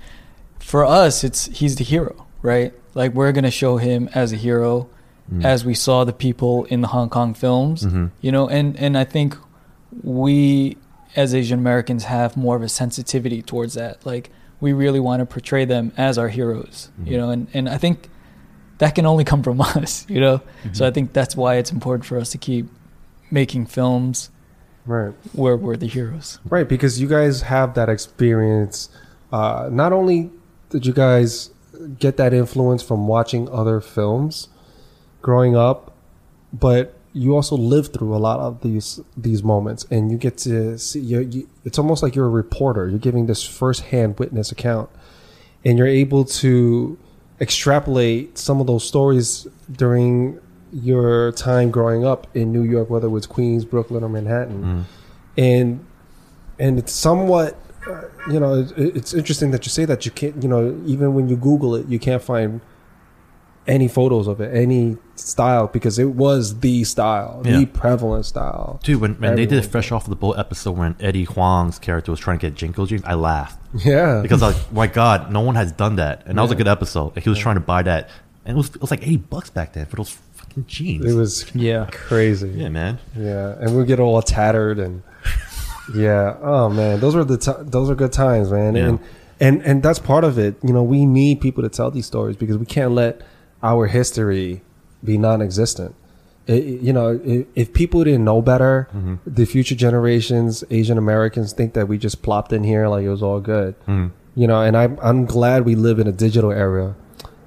[0.59, 2.73] for us, it's he's the hero, right?
[2.93, 4.89] Like we're gonna show him as a hero,
[5.31, 5.43] mm.
[5.43, 8.11] as we saw the people in the Hong Kong films, Mhm.
[8.21, 8.47] you know.
[8.47, 9.35] And and I think
[10.03, 10.77] we
[11.15, 14.05] as Asian Americans have more of a sensitivity towards that.
[14.05, 17.11] Like we really want to portray them as our heroes, mm-hmm.
[17.11, 17.29] you know.
[17.29, 18.09] And and I think
[18.77, 20.37] that can only come from us, you know.
[20.37, 20.83] So mm-hmm.
[20.83, 22.67] I think that's why it's important for us to keep
[23.35, 24.29] making films
[24.87, 25.13] Right.
[25.33, 26.39] where we're the heroes.
[26.49, 28.89] Right, because you guys have that experience.
[29.31, 30.31] Uh, not only
[30.69, 31.49] did you guys
[31.99, 34.47] get that influence from watching other films
[35.21, 35.79] growing up,
[36.53, 40.77] but you also lived through a lot of these these moments, and you get to
[40.77, 40.99] see.
[40.99, 42.87] You, you, it's almost like you're a reporter.
[42.89, 44.89] You're giving this firsthand witness account,
[45.65, 46.97] and you're able to
[47.41, 50.39] extrapolate some of those stories during
[50.81, 54.85] your time growing up in New York, whether it was Queens, Brooklyn, or Manhattan
[55.37, 55.85] and
[56.59, 57.57] and it's somewhat
[57.87, 58.01] uh,
[58.31, 61.27] you know it, it's interesting that you say that you can't you know even when
[61.27, 62.61] you google it you can't find
[63.67, 67.57] any photos of it any style because it was the style Yeah.
[67.59, 69.65] the prevalent style Dude, when, when they did.
[69.65, 73.01] Fresh Off the Boat episode when Eddie Huang's character was trying to get JNCO jeans,
[73.05, 73.59] I laughed.
[73.83, 76.23] yeah Because I was like, my God, no one has done that.
[76.27, 77.15] And that was a good episode.
[77.15, 78.09] Like, he was trying to buy that.
[78.45, 80.11] And it was, it was like 80 bucks back then for those
[80.55, 81.05] fucking jeans.
[81.05, 81.87] it was Yeah.
[81.91, 82.99] crazy yeah, man.
[83.17, 85.03] Yeah, and we get all tattered and
[85.95, 86.37] yeah.
[86.41, 88.75] Oh man, those were the ti those are good times, man.
[88.75, 88.85] Yeah.
[88.87, 88.99] And
[89.39, 90.55] and and that's part of it.
[90.63, 93.21] You know, we need people to tell these stories because we can't let
[93.61, 94.61] our history
[95.03, 95.93] be non-existent.
[96.47, 99.15] It, it- you know, if, if people didn't know better, Mm-hmm.
[99.25, 103.23] the future generations, Asian Americans, think that we just plopped in here like it was
[103.23, 103.75] all good.
[103.87, 104.11] Mhm.
[104.35, 106.95] You know, and I'm I'm glad we live in a digital era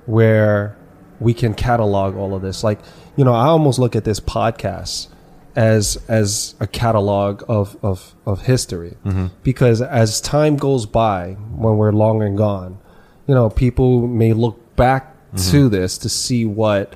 [0.07, 0.75] where
[1.21, 2.63] we can catalog all of this.
[2.63, 2.79] Like,
[3.17, 5.09] you know, I almost look at this podcast
[5.57, 9.27] as as a catalog of of of history mm-hmm.
[9.43, 12.79] because as time goes by, when we're long and gone,
[13.27, 15.51] you know, people may look back mm-hmm.
[15.51, 16.95] to this to see what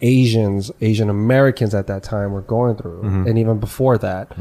[0.00, 3.28] Asians, Asian Americans at that time were going through, mm-hmm.
[3.28, 4.32] and even before that.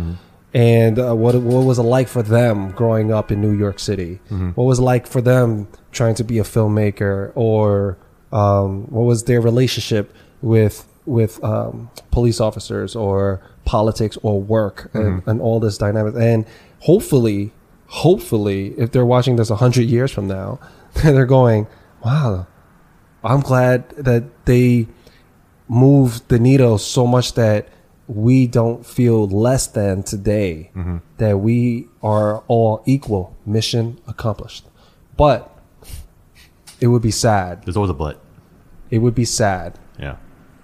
[0.53, 4.20] And uh, what what was it like for them growing up in New York City?
[4.55, 7.97] What was it like for them trying to be a filmmaker, or
[8.32, 15.23] um, what was their relationship with with um, police officers, or politics, or work, and,
[15.25, 16.15] and all this dynamic?
[16.15, 16.45] And
[16.79, 17.51] hopefully,
[17.88, 20.59] hopefully, if they're watching this a hundred years from now,
[21.03, 21.67] they're going,
[22.05, 22.47] "Wow,
[23.23, 24.88] I'm glad that they
[25.67, 27.69] moved the needle so much that
[28.07, 30.69] we don't feel less than today.
[31.17, 33.36] That we are all equal.
[33.45, 34.65] Mission accomplished.
[35.15, 35.50] But
[36.82, 37.63] it would be sad.
[37.63, 38.19] There's always a but.
[38.89, 40.15] It would be sad Yeah.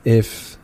[0.04, 0.58] if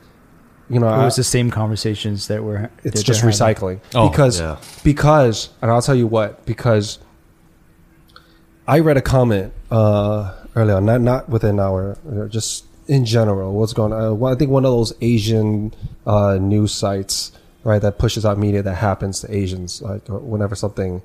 [0.69, 0.87] you know.
[0.87, 2.69] It I- was the same conversations that were.
[2.83, 3.55] it's that just they're having.
[3.55, 4.57] recycling Oh, because yeah.
[4.83, 6.99] because and I'll tell you what because
[8.67, 13.53] I read a comment uh, earlier on, not not within our uh, just in general
[13.53, 14.21] what's going on.
[14.21, 15.73] Uh, I think one of those Asian
[16.05, 17.31] uh, news sites
[17.63, 21.01] right that pushes out media that happens to Asians like whenever something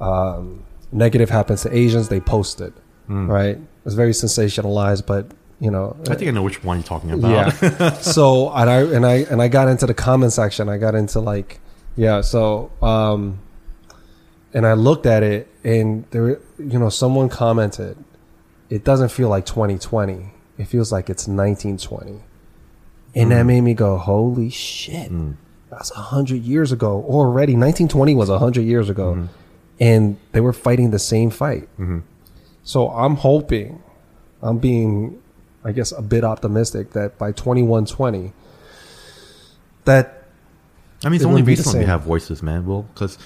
[0.00, 2.72] um, negative happens to Asians they post it
[3.08, 3.58] right.
[3.84, 5.26] It's very sensationalized, but
[5.60, 7.62] you know I think I know which one you're talking about.
[7.62, 7.92] yeah.
[8.00, 10.68] so and I and I and I got into the comment section.
[10.68, 11.60] I got into like
[11.96, 12.20] yeah.
[12.20, 13.40] So um,
[14.54, 17.96] and I looked at it, and there, you know, someone commented,
[18.70, 20.32] "It doesn't feel like 2020.
[20.58, 22.20] It feels like it's 1920,"
[23.14, 23.46] and that mm.
[23.46, 25.36] made me go, "Holy shit!" Mm.
[25.70, 27.52] That's a hundred years ago already.
[27.52, 29.26] 1920 was a hundred years ago, mm-hmm.
[29.80, 31.62] and they were fighting the same fight.
[31.78, 32.00] Mm-hmm.
[32.64, 33.82] So I'm hoping,
[34.40, 35.20] I'm being,
[35.64, 38.32] I guess, a bit optimistic that by 2120,
[39.84, 40.24] that
[41.04, 42.64] I mean, it's It only wouldn't be the recently we have voices, man.
[42.64, 43.18] Well, because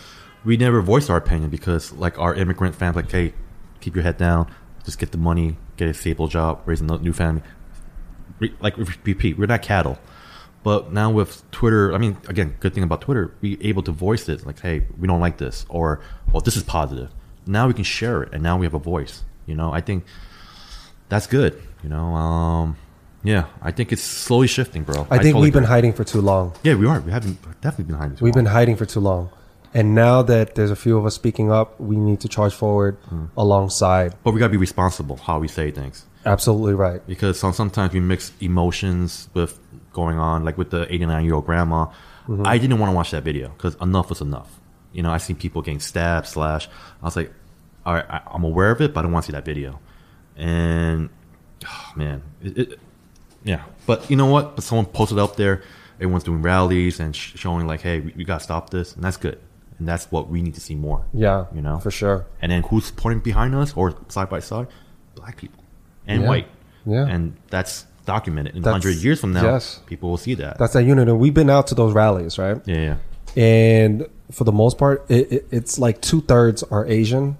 [0.45, 3.35] we never voice our opinion because, like, our immigrant fans, like, hey,
[3.81, 4.51] keep your head down,
[4.85, 7.43] just get the money, get a stable job, raise a new family.
[8.61, 9.99] Like, repeat, we're not cattle.
[10.63, 14.29] But now with Twitter, I mean, again, good thing about Twitter, we able to voice
[14.29, 16.01] it, like, hey, we don't like this, or,
[16.33, 17.11] well, this is positive.
[17.47, 19.23] Now we can share it, and now we have a voice.
[19.47, 20.05] You know, I think
[21.09, 21.61] that's good.
[21.83, 22.77] You know, um,
[23.23, 25.03] yeah, I think it's slowly shifting, bro.
[25.11, 25.75] I think totally we've been agree.
[25.75, 26.53] hiding for too long.
[26.63, 27.01] Yeah, we are.
[27.01, 28.17] We haven't definitely been hiding.
[28.17, 28.45] too We've long.
[28.45, 29.31] been hiding for too long.
[29.75, 32.97] And now that there's a few of us speaking up, we need to charge forward
[33.37, 34.15] alongside.
[34.25, 37.07] But we gotta be responsible how we say things Absolutely right.
[37.07, 39.59] because some, sometimes we mix emotions with
[39.93, 40.45] going on.
[40.45, 41.87] Like with the 89 year old grandma,
[42.45, 44.59] I didn't want to watch that video because enough was enough.
[44.97, 46.69] You know, I seen people getting stabbed, slash.
[47.03, 47.31] I was like,
[47.85, 49.79] all right, I, I'm aware of it, but I don't want to see that video.
[50.37, 51.11] And
[51.67, 52.81] oh, man, it, it,
[53.45, 53.63] yeah.
[53.87, 54.57] But you know what?
[54.57, 55.63] But someone posted up there.
[55.97, 59.19] Everyone's doing rallies and sh- showing like, hey, we, we gotta stop this, and that's
[59.19, 59.39] good.
[59.79, 61.05] And that's what we need to see more.
[61.13, 61.79] Yeah, You know?
[61.79, 62.25] for sure.
[62.41, 64.69] And then who's supporting behind us or side by side?
[65.15, 65.63] Black people
[66.07, 66.29] and Yeah.
[66.29, 66.49] white.
[66.87, 67.07] Yeah.
[67.07, 68.57] And that's documented.
[68.57, 69.81] In 100 years from now, yes.
[69.85, 70.57] people will see that.
[70.59, 71.09] That's that unit.
[71.11, 72.57] And we've been out to those rallies, right?
[72.65, 72.97] yeah, yeah.
[73.37, 77.37] And for the most part, it, it, it's like two thirds are Asian,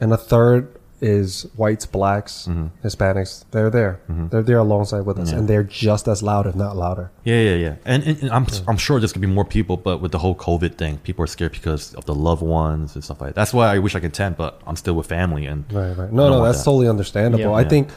[0.00, 2.66] and a third is whites, blacks, mm-hmm.
[2.84, 3.44] Hispanics.
[3.52, 4.00] They're there.
[4.10, 4.28] Mm-hmm.
[4.28, 5.38] They're there alongside with us, Yeah.
[5.38, 7.12] and they're just as loud, if not louder.
[7.22, 7.74] Yeah, yeah, yeah.
[7.84, 10.18] And, and, and I'm, I'm sure there's going to be more people, but with the
[10.18, 13.34] whole COVID thing, people are scared because of the loved ones and stuff like that.
[13.36, 15.46] That's why I wish I could attend, but I'm still with family.
[15.46, 16.12] And Right, right.
[16.12, 16.64] No, no, that's that.
[16.64, 17.44] totally understandable.
[17.44, 17.50] Yeah.
[17.52, 17.68] I Yeah.
[17.68, 17.90] think,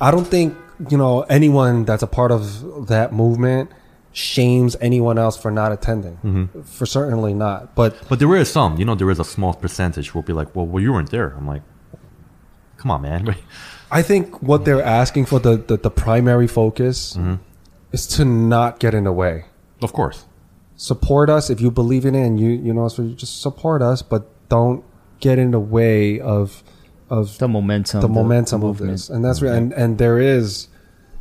[0.00, 0.56] I don't think
[0.88, 3.70] you know anyone that's a part of that movement
[4.12, 6.14] shames anyone else for not attending.
[6.24, 6.62] Mm-hmm.
[6.62, 7.74] For certainly not.
[7.74, 10.32] But But there is some, you know, there is a small percentage who will be
[10.32, 11.34] like, well, well, you weren't there.
[11.36, 11.62] I'm like,
[12.76, 13.36] come on, man.
[13.90, 17.34] I think what they're asking for the the, the primary focus Mm-hmm.
[17.92, 19.44] is to not get in the way.
[19.82, 20.24] of course.
[20.76, 23.82] Support us if you believe in it, and you you know so you just support
[23.82, 24.84] us, but don't
[25.20, 26.62] get in the way of
[27.10, 29.52] of the momentum, the momentum of this, and that's real.
[29.54, 30.68] And and there is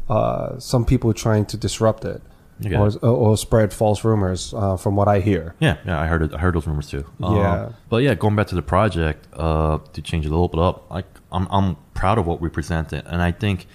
[0.09, 2.21] uh, some people trying to disrupt it
[2.65, 2.75] Okay.
[2.75, 5.53] or, or spread false rumors, uh, from what I hear.
[5.59, 6.33] Yeah, yeah, I heard it.
[6.33, 7.05] I heard those rumors too.
[7.19, 7.65] Yeah.
[7.65, 10.59] Um, but yeah, going back to the project, uh, to change it a little bit
[10.59, 13.67] up, like I'm, I'm proud of what we presented, and I think,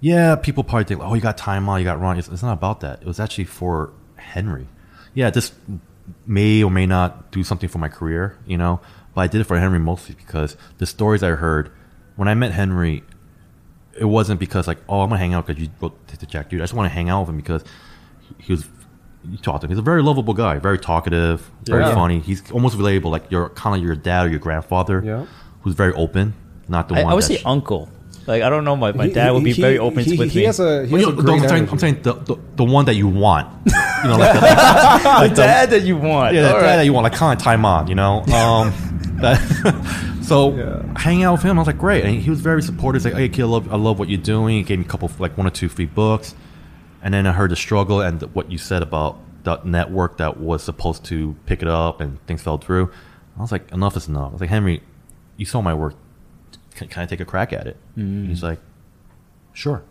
[0.00, 2.18] yeah, people probably think, oh, you got time out, you got wrong.
[2.18, 3.02] It's, it's not about that.
[3.02, 4.68] It was actually for Henry.
[5.14, 5.52] Yeah, this
[6.26, 8.80] may or may not do something for my career, you know,
[9.14, 11.70] but I did it for Henry mostly because the stories I heard
[12.16, 13.04] when I met Henry,
[13.98, 16.60] it wasn't because like, oh, I'm gonna hang out because you wrote the Jack dude.
[16.60, 17.64] I just want to hang out with him because
[18.38, 18.68] he- he was.
[19.30, 19.70] You talk to him.
[19.70, 21.94] He's a very lovable guy, very talkative, very Yeah.
[21.94, 22.20] funny.
[22.20, 25.24] He's almost relatable, like you're kind of your dad or your grandfather, Yeah.
[25.62, 26.34] who's very open.
[26.68, 27.12] Not the I, one.
[27.12, 27.90] I would that say sh- uncle.
[28.26, 30.30] Like I don't know, my, my He- dad would be he- very open he, with
[30.32, 30.44] he me.
[30.44, 31.68] Has a, he Well, has you a know, great I'm, saying.
[31.72, 33.48] I'm saying the, the the one that you want.
[33.66, 36.34] You know, like the, like, the dad that you want.
[36.34, 36.76] yeah, the All dad right.
[36.76, 38.20] that you want, like kind of time on, you know.
[38.32, 38.72] Um,
[39.20, 40.82] that, so Yeah.
[40.96, 43.02] hanging out with him, I was like, great, and he was very supportive.
[43.02, 44.56] He's like, hey, kid, I love, I love what you're doing.
[44.58, 46.34] He gave me a couple, like one or two free books,
[47.08, 50.62] and then I heard the struggle and what you said about the network that was
[50.62, 52.90] supposed to pick it up and things fell through.
[53.38, 54.28] I was like, enough is enough.
[54.28, 54.82] I was like, Henry,
[55.38, 55.94] you saw my work.
[56.74, 57.78] Can, can I take a crack at it?
[57.96, 58.28] Mm-hmm.
[58.28, 58.60] He's like,
[59.54, 59.82] sure.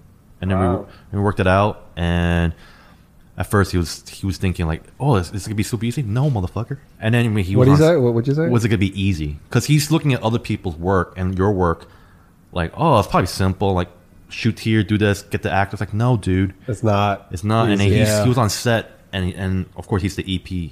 [0.42, 0.86] And then Wow.
[1.12, 2.54] we, we worked it out, and
[3.36, 5.86] at first he was he was thinking like, "Oh, is, is it gonna be super
[5.86, 6.78] easy?" No, motherfucker.
[7.00, 8.48] And then he What was did you on- What would you say?
[8.48, 9.40] was it gonna be easy?
[9.50, 11.90] Because he's looking at other people's work and your work,
[12.52, 13.74] like, oh, it's probably simple.
[13.74, 13.90] Like,
[14.30, 15.80] shoot here, do this, get the actors.
[15.80, 17.28] Like, no, dude, It's not.
[17.32, 17.70] it's not.
[17.70, 18.00] And then easy.
[18.00, 18.24] he's, Yeah.
[18.24, 20.72] he was on set, and and of course he's the EP.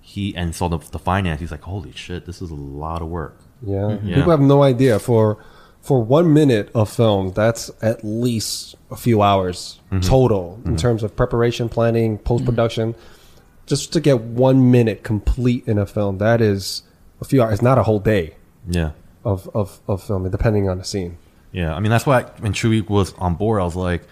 [0.00, 1.40] He and saw the the finance.
[1.40, 3.36] He's like, holy shit, this is a lot of work.
[3.62, 3.74] Yeah.
[3.76, 4.06] Mm-hmm.
[4.08, 4.14] Yeah.
[4.16, 4.98] People have no idea.
[4.98, 5.38] For
[5.80, 10.00] for one minute of film, that's at least a few hours Mm-hmm.
[10.08, 10.76] total in mm-hmm.
[10.76, 12.92] terms of preparation, planning, post production.
[12.94, 13.66] Mm-hmm.
[13.66, 16.82] Just to get one minute complete in a film, that is
[17.20, 17.54] a few hours.
[17.54, 18.34] It's not a whole day
[18.68, 18.90] Yeah.
[19.24, 21.16] of, of, of filming, depending on the scene.
[21.54, 24.02] Yeah, I mean that's why when Chewy was on board, I was like,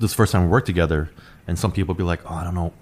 [0.00, 1.08] "This is the first time we worked together."
[1.46, 2.72] And some people be like, "Oh, I don't know,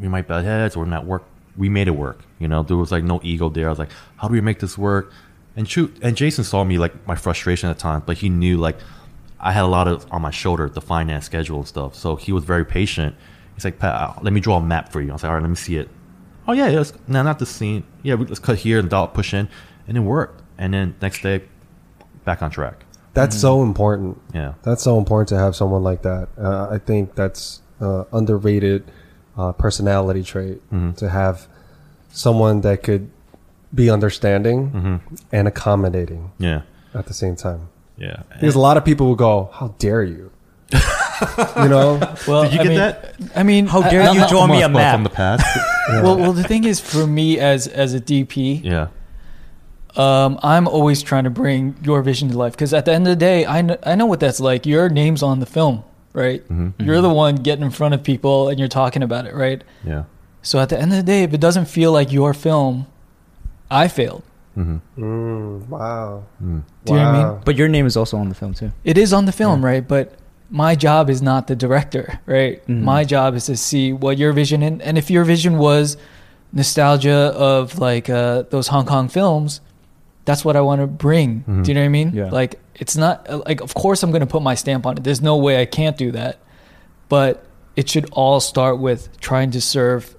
[0.00, 1.22] we might butt heads or not work."
[1.56, 2.20] We made it work.
[2.40, 3.66] You know, there was like no ego there.
[3.68, 5.12] I was like, "How do we make this work?"
[5.56, 8.58] And Chew and Jason saw me like my frustration at the time, but he knew
[8.58, 8.78] like
[9.38, 11.94] I had a lot of on my shoulder the finance schedule and stuff.
[11.94, 13.14] So he was very patient.
[13.54, 15.34] He's like, "Pat, uh, let me draw a map for you." I was like, "All
[15.36, 15.88] right, let me see it."
[16.48, 16.82] Oh yeah, yeah.
[17.06, 17.84] No, not the scene.
[18.02, 19.48] Yeah, let's cut here and dot push in,
[19.86, 20.42] and it worked.
[20.58, 21.42] And then next day,
[22.24, 22.86] back on track.
[23.14, 24.20] That's so important.
[24.34, 24.54] Yeah.
[24.62, 26.28] That's so important to have someone like that.
[26.38, 28.84] Uh, I think that's uh, underrated
[29.36, 30.92] uh, personality trait Mm-hmm.
[30.92, 31.46] to have
[32.10, 33.10] someone that could
[33.74, 35.14] be understanding Mm-hmm.
[35.32, 36.62] and accommodating Yeah.
[36.94, 37.68] at the same time.
[37.98, 38.22] Yeah.
[38.32, 40.30] Because a lot of people will go, "How dare you?"
[40.72, 43.14] you know, Well, Did you I get mean, that?
[43.36, 45.02] I mean, How dare I'm you draw me a From- from map?
[45.04, 45.44] the past.
[46.02, 48.86] Well, well, the thing is, for me as as a DP, yeah.
[49.96, 53.10] Um, I'm always trying to bring your vision to life because at the end of
[53.10, 54.64] the day, I know, I know what that's like.
[54.66, 56.42] Your name's on the film, right?
[56.48, 56.82] Mm-hmm.
[56.82, 59.62] You're the one getting in front of people and you're talking about it, right?
[59.84, 60.04] Yeah.
[60.42, 62.86] So at the end of the day, if it doesn't feel like your film,
[63.70, 64.22] I failed.
[64.56, 65.02] Mm-hmm.
[65.02, 66.24] mm, wow.
[66.40, 67.40] Do you know what I mean?
[67.44, 68.72] But your name is also on the film too.
[68.84, 69.86] It is on the film, right?
[69.86, 70.14] But
[70.50, 72.62] my job is not the director, right?
[72.66, 72.82] Mhm.
[72.82, 75.96] My job is to see what your vision and and if your vision was
[76.52, 79.60] nostalgia of like uh, those Hong Kong films,
[80.24, 81.44] that's what I want to bring.
[81.48, 81.64] Mhm.
[81.64, 82.12] Do you know what I mean?
[82.14, 82.30] Yeah.
[82.30, 85.04] Like it's not like of course I'm going to put my stamp on it.
[85.04, 86.38] There's no way I can't do that.
[87.08, 87.44] But
[87.76, 90.14] it should all start with trying to serve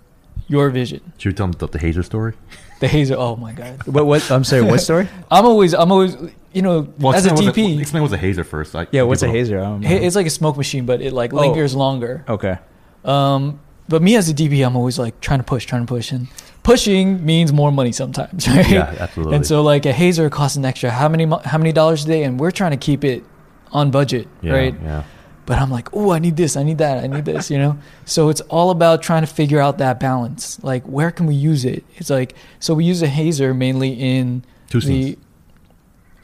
[0.48, 1.02] your vision.
[1.18, 2.34] Should we tell them the, the Hazer story?
[2.80, 3.16] The hazer.
[3.18, 3.82] Oh my god.
[3.88, 4.06] What?
[4.06, 4.30] What?
[4.32, 4.62] I'm sorry.
[4.64, 5.08] What story?
[5.32, 6.18] I'm always I'm always
[6.52, 6.80] you know
[7.14, 7.80] as a explain what's DP.
[7.82, 8.74] explain what's a Hazer first.
[8.74, 9.04] Like, Yeah.
[9.04, 9.60] What's a people- hazer?
[9.60, 11.38] I don't It's like a smoke machine, but it like Oh.
[11.38, 12.26] lingers longer.
[12.28, 12.58] okay.
[13.06, 16.12] Um, but me as a DP, I'm always like trying to push, trying to push,
[16.12, 16.28] and
[16.64, 18.70] pushing means more money sometimes, right?
[18.70, 19.36] Yeah, absolutely.
[19.36, 22.24] And so like a hazer costs an extra how many how many dollars a day,
[22.24, 23.24] and we're trying to keep it
[23.72, 24.76] on budget, Yeah, right?
[24.82, 25.04] Yeah.
[25.46, 27.78] But I'm like, oh, I need this, I need that, I need this, you know.
[28.06, 30.64] So it's all about trying to figure out that balance.
[30.64, 31.84] Like, where can we use it?
[31.98, 35.18] It's like so we use a hazer mainly in Two the scenes.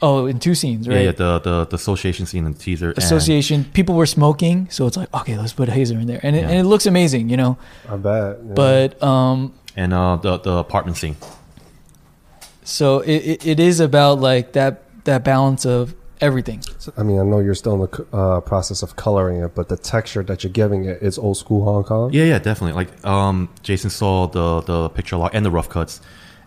[0.00, 0.94] oh in two scenes, right?
[0.96, 1.12] Yeah, yeah.
[1.12, 2.90] The, the the association scene and teaser.
[2.90, 3.64] and- Association.
[3.74, 6.40] People were smoking, so it's like okay, let's put a hazer in there, and it,
[6.40, 6.48] Yeah.
[6.48, 7.58] and it looks amazing, you know.
[7.90, 8.38] I bet.
[8.46, 8.54] yeah.
[8.54, 11.16] But um, and uh, the the apartment scene.
[12.62, 16.60] So it, it, it is about like that that balance of everything.
[16.78, 19.68] So, I mean, I know you're still in the uh, process of coloring it, but
[19.68, 22.12] the texture that you're giving it is old school Hong Kong.
[22.12, 22.74] Yeah, yeah, definitely.
[22.74, 26.00] Like um, Jason saw the the picture log and the rough cuts,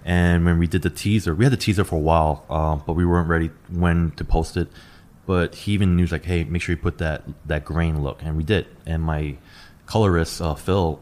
[0.05, 2.93] and when we did the teaser, we had the teaser for a while, um, but
[2.93, 4.67] we weren't ready when to post it.
[5.25, 8.37] But he even knew like, hey, make sure you put that that grain look, and
[8.37, 8.67] we did.
[8.85, 9.37] And my
[9.87, 11.01] colorist uh, Phil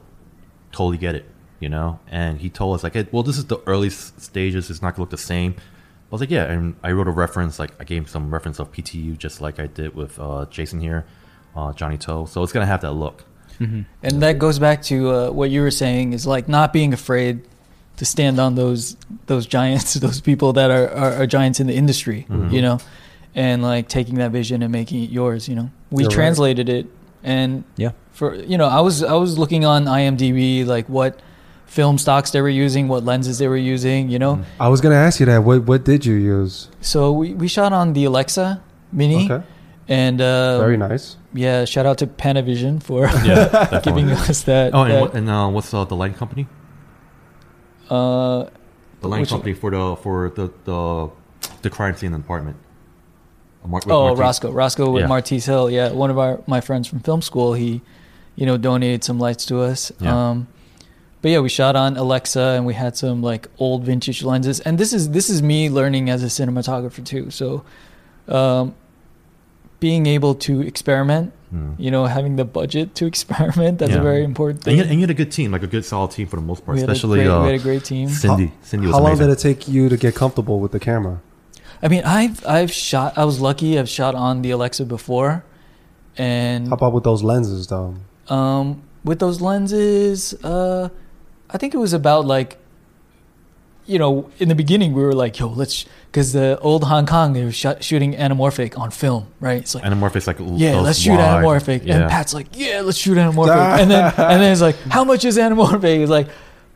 [0.71, 1.25] totally get it,
[1.61, 1.99] you know.
[2.09, 5.03] And he told us like, hey, well, this is the early stages; it's not gonna
[5.03, 5.55] look the same.
[5.57, 8.59] I was like, yeah, and I wrote a reference, like I gave him some reference
[8.59, 11.05] of PTU, just like I did with uh, Jason here,
[11.55, 12.25] uh, Johnnie To.
[12.27, 13.23] So it's gonna have that look.
[13.59, 13.85] And
[14.23, 17.43] that goes back to uh, what you were saying is like not being afraid
[17.97, 18.97] to stand on those
[19.27, 22.55] those giants, those people that are, are, are giants in the industry, Mm-hmm.
[22.55, 22.79] you know,
[23.35, 25.47] and like taking that vision and making it yours.
[25.47, 26.15] You know, we You're right.
[26.15, 26.87] translated it,
[27.23, 27.91] and Yeah.
[28.13, 31.19] for you know, I was I was looking on IMDb like what
[31.71, 34.43] film stocks they were using, what lenses they were using, you know.
[34.59, 35.39] I was gonna ask you that.
[35.47, 36.67] What what did you use?
[36.81, 38.59] So we, we shot on the Alexa
[38.91, 39.41] Mini, Okay,
[39.87, 41.15] and uh, very nice.
[41.33, 44.75] yeah, shout out to Panavision for Yeah, giving us that.
[44.75, 46.45] Oh, and, that, what, and uh, what's uh, the lighting company?
[47.89, 48.45] uh,
[49.01, 51.09] The lighting Which- company for the for the the,
[51.61, 52.57] the crime scene in apartment.
[53.65, 54.19] Mar- oh, Martine.
[54.19, 55.07] Roscoe, Roscoe with Yeah.
[55.07, 55.69] Martise Hill.
[55.69, 57.53] Yeah, one of our my friends from film school.
[57.53, 57.81] He,
[58.35, 59.91] you know, donated some lights to us.
[59.99, 60.11] Yeah.
[60.29, 60.47] Um,
[61.21, 64.59] but yeah, we shot on Alexa, and we had some like old vintage lenses.
[64.61, 67.29] And this is this is me learning as a cinematographer too.
[67.31, 67.63] So,
[68.27, 68.75] um,
[69.79, 71.71] being able to experiment, Hmm.
[71.77, 73.99] you know, having the budget to experiment, that's Yeah.
[73.99, 74.77] a very important And thing.
[74.77, 76.65] you, and you had a good team, like a good solid team for the most
[76.65, 76.75] part.
[76.75, 78.07] we, had Especially great, uh, we had a great team.
[78.07, 78.51] Cindy.
[78.61, 79.27] Cindy was How long amazing.
[79.27, 81.19] did it take you to get comfortable with the camera?
[81.83, 83.17] I mean, I've I've shot.
[83.17, 83.77] I was lucky.
[83.79, 85.43] I've shot on the Alexa before,
[86.17, 87.95] and How about with those lenses, though?
[88.29, 90.89] um, with those lenses, uh,
[91.53, 92.57] I think it was about like,
[93.85, 97.33] you know, in the beginning we were like, yo, let's because the old Hong Kong
[97.33, 99.57] they were shot, shooting anamorphic on film, right?
[99.61, 99.83] It's like.
[99.83, 101.85] Anamorphic, like l- yeah, let's shoot wide- anamorphic.
[101.85, 102.01] Yeah.
[102.01, 103.79] And Pat's like, yeah, let's shoot anamorphic.
[103.81, 106.01] and then and then it's like, how much is anamorphic?
[106.01, 106.27] It's like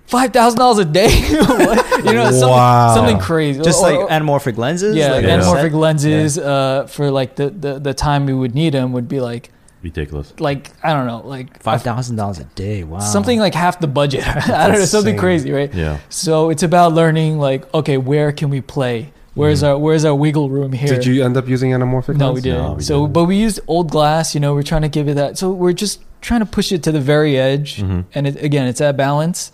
[0.08, 1.10] five thousand dollars a day.
[2.06, 2.94] You know, something, Wow.
[2.94, 3.62] something crazy.
[3.64, 4.96] Just Or- like or- anamorphic lenses.
[4.96, 5.40] yeah, like Yeah.
[5.40, 5.74] anamorphic set?
[5.74, 9.50] lenses uh, for like the, the, the time we would need them would be like
[9.90, 10.34] ridiculous.
[10.40, 12.84] like I don't know like Five thousand dollars a day.
[12.84, 13.00] Wow.
[13.00, 14.24] something like half the budget.
[14.62, 15.74] I don't know something crazy, right?
[15.74, 16.00] Yeah.
[16.10, 18.98] So it's about learning like okay, where can we play?
[19.36, 20.88] Where's our where's our wiggle room here?
[20.96, 22.16] Did you end up using anamorphic?
[22.18, 22.62] No, we didn't.
[22.64, 23.14] No, we so, didn't.
[23.14, 24.34] but we used old glass.
[24.34, 25.38] You know, we're trying to give it that.
[25.38, 28.06] So we're just trying to push it to the very edge, Mhm.
[28.16, 29.52] and it, again, it's that balance.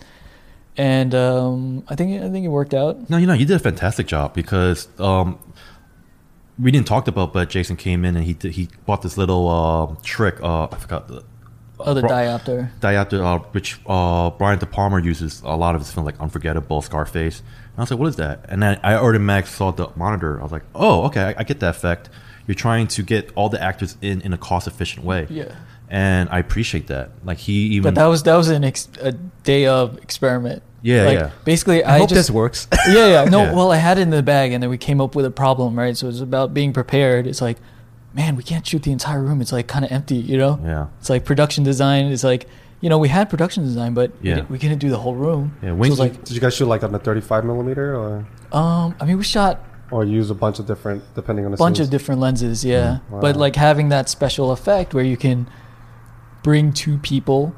[0.76, 3.10] And um, I think I think it worked out.
[3.10, 5.38] No, you know, you did a fantastic job because um,
[6.58, 9.94] we didn't talk about, but Jason came in and he he bought this little uh,
[10.02, 10.40] trick.
[10.42, 11.24] Uh, I forgot the
[11.84, 12.70] Oh, the Bro- diopter.
[12.78, 16.80] diopter, uh, which uh, Brian De Palma uses a lot of his film, like Unforgettable,
[16.80, 17.40] Scarface.
[17.40, 18.44] And I was like, what is that?
[18.48, 20.38] And then I automatically saw the monitor.
[20.38, 22.08] I was like, oh, okay, I, I get that effect.
[22.46, 25.26] You're trying to get all the actors in in a cost efficient way.
[25.28, 25.54] Yeah.
[25.88, 27.10] And I appreciate that.
[27.24, 30.62] Like he even But that was that was an ex- a day of experiment.
[30.82, 31.30] Yeah, like, yeah.
[31.44, 32.66] Basically, I, I, hope just this works.
[32.88, 33.24] yeah, yeah.
[33.24, 33.52] No, Yeah.
[33.54, 35.78] well, I had it in the bag, and then we came up with a problem,
[35.78, 35.96] right?
[35.96, 37.26] So it's about being prepared.
[37.26, 37.58] It's like,
[38.14, 39.40] man, we can't shoot the entire room.
[39.40, 40.58] It's like kind of empty, you know?
[40.62, 40.86] Yeah.
[41.00, 42.06] It's like production design.
[42.06, 42.46] It's like,
[42.80, 44.34] you know, we had production design, but we Yeah.
[44.36, 45.56] didn't- we, couldn't do the whole room.
[45.62, 48.94] Yeah, so Wings- like, Did you guys shoot like on the 35 millimeter or um,
[49.00, 51.76] I mean, we shot or use a bunch of different depending on the a bunch
[51.76, 51.86] scenes?
[51.88, 52.98] of different lenses, yeah.
[53.08, 53.20] Wow.
[53.20, 55.48] But like having that special effect where you can
[56.42, 57.54] bring two people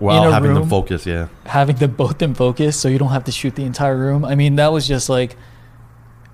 [0.00, 1.06] a having them focus.
[1.06, 1.28] Yeah.
[1.44, 4.24] having them both in focus so you don't have to shoot the entire room.
[4.24, 5.36] I mean, that was just like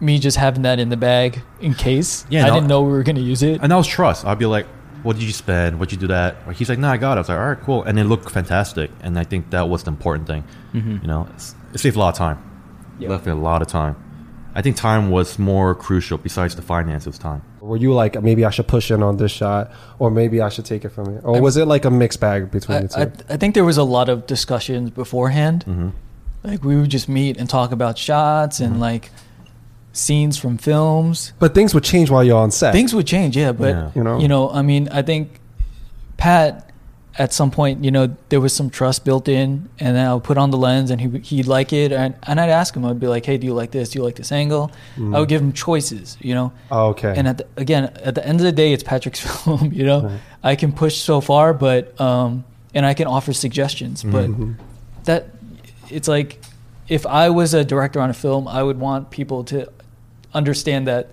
[0.01, 2.27] me just having that in the bag in case.
[2.29, 3.61] Yeah, I didn't know we were going to use it.
[3.63, 4.25] And that was trust.
[4.25, 4.67] I'd be like,
[5.03, 5.79] what did you spend?
[5.79, 6.37] What'd you do that?
[6.55, 7.17] He's like, no, I got it.
[7.17, 7.83] I was like, all right, cool.
[7.83, 8.91] And it looked fantastic.
[9.03, 10.45] And I think that was the important thing.
[10.73, 10.99] Mm-hmm.
[11.03, 11.29] You know,
[11.73, 12.43] it saved a lot of time.
[12.99, 13.11] Yeah.
[13.11, 13.97] Left me a lot of time.
[14.55, 17.07] I think time was more crucial besides the finance.
[17.07, 17.43] It was time.
[17.61, 20.65] Were you like maybe I should push in on this shot or maybe I should
[20.65, 21.21] take it from here?
[21.25, 23.25] Or was it like a mixed bag between I, the two?
[23.31, 25.65] I, I think there was a lot of discussions beforehand.
[25.67, 25.89] Mm-hmm.
[26.45, 29.11] Like we would just meet and talk about shots and like
[29.93, 31.33] scenes from films.
[31.39, 32.73] but things would change while you're on set.
[32.73, 33.53] Things would change, yeah.
[33.53, 33.91] But Yeah.
[33.95, 34.19] You know?
[34.19, 35.41] you know, I mean, I think
[36.17, 36.71] Pat
[37.17, 40.25] at some point, you know, there was some trust built in, and then I would
[40.25, 42.99] put on the lens, and he he'd like it, and, and I'd ask him, I'd
[42.99, 43.91] be like, "Hey, do you like this?
[43.91, 46.53] Do you like this angle?" I would give him choices, you know.
[46.73, 47.15] Oh, okay.
[47.17, 49.73] And at the, again, at the end of the day, it's Patrick's film.
[49.73, 52.45] You know, I can push so far, but um,
[52.75, 54.29] and I can offer suggestions, but
[55.05, 55.29] that
[55.91, 56.41] it's like
[56.89, 59.71] if I was a director on a film, I would want people to
[60.33, 61.11] understand that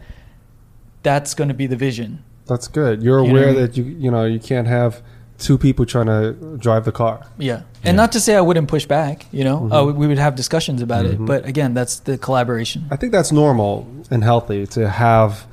[1.04, 2.24] that's going to be the vision.
[2.48, 3.02] That's good.
[3.04, 3.56] You're You aware mean?
[3.62, 5.02] that you you know you can't have
[5.42, 7.26] two people trying to drive the car.
[7.38, 9.26] Yeah, and not to say I wouldn't push back.
[9.32, 12.86] You know, uh, we would have discussions about it, but again, that's the collaboration.
[12.92, 15.46] I think that's normal and healthy to have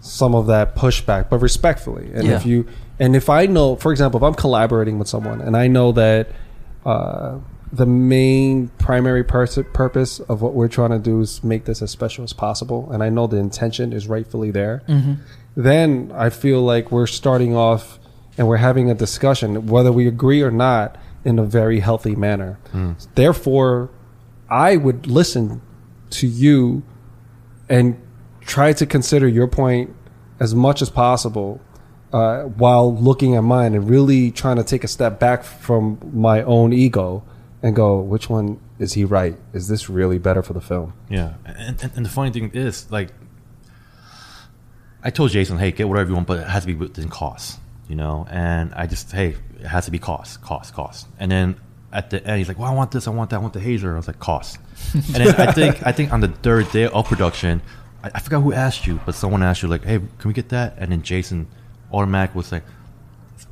[0.00, 2.10] some of that pushback, but respectfully.
[2.14, 2.66] And if you
[2.98, 6.28] and if I know, for example, if I'm collaborating with someone and I know that
[6.86, 7.38] uh,
[7.72, 11.90] the main primary pers- purpose of what we're trying to do is make this as
[11.90, 14.82] special as possible, and I know the intention is rightfully there,
[15.56, 17.98] then I feel like we're starting off
[18.36, 22.58] and we're having a discussion, whether we agree or not, in a very healthy manner.
[23.14, 23.90] Therefore,
[24.50, 25.62] I would listen
[26.10, 26.82] to you
[27.68, 28.00] and
[28.40, 29.94] try to consider your point
[30.38, 31.60] as much as possible
[32.12, 36.42] uh, while looking at mine and really trying to take a step back from my
[36.42, 37.24] own ego
[37.62, 39.36] and go, which one is he right?
[39.52, 40.92] Is this really better for the film?
[41.08, 43.08] Yeah, and, and, and the funny thing is, like,
[45.02, 47.58] I told Jason, "Hey, get whatever you want, but it has to be within cost."
[47.88, 51.06] You know, and I just, hey, it has to be cost, cost, cost.
[51.18, 51.56] And then
[51.92, 53.60] at the end, he's like, "Well, I want this, I want that, I want the
[53.60, 54.58] hazer." I was like, "Cost."
[54.94, 57.60] and then I think, I think on the third day of production,
[58.02, 60.48] I, I forgot who asked you, but someone asked you, like, "Hey, can we get
[60.48, 61.46] that?" And then Jason,
[61.92, 62.64] automatic was like.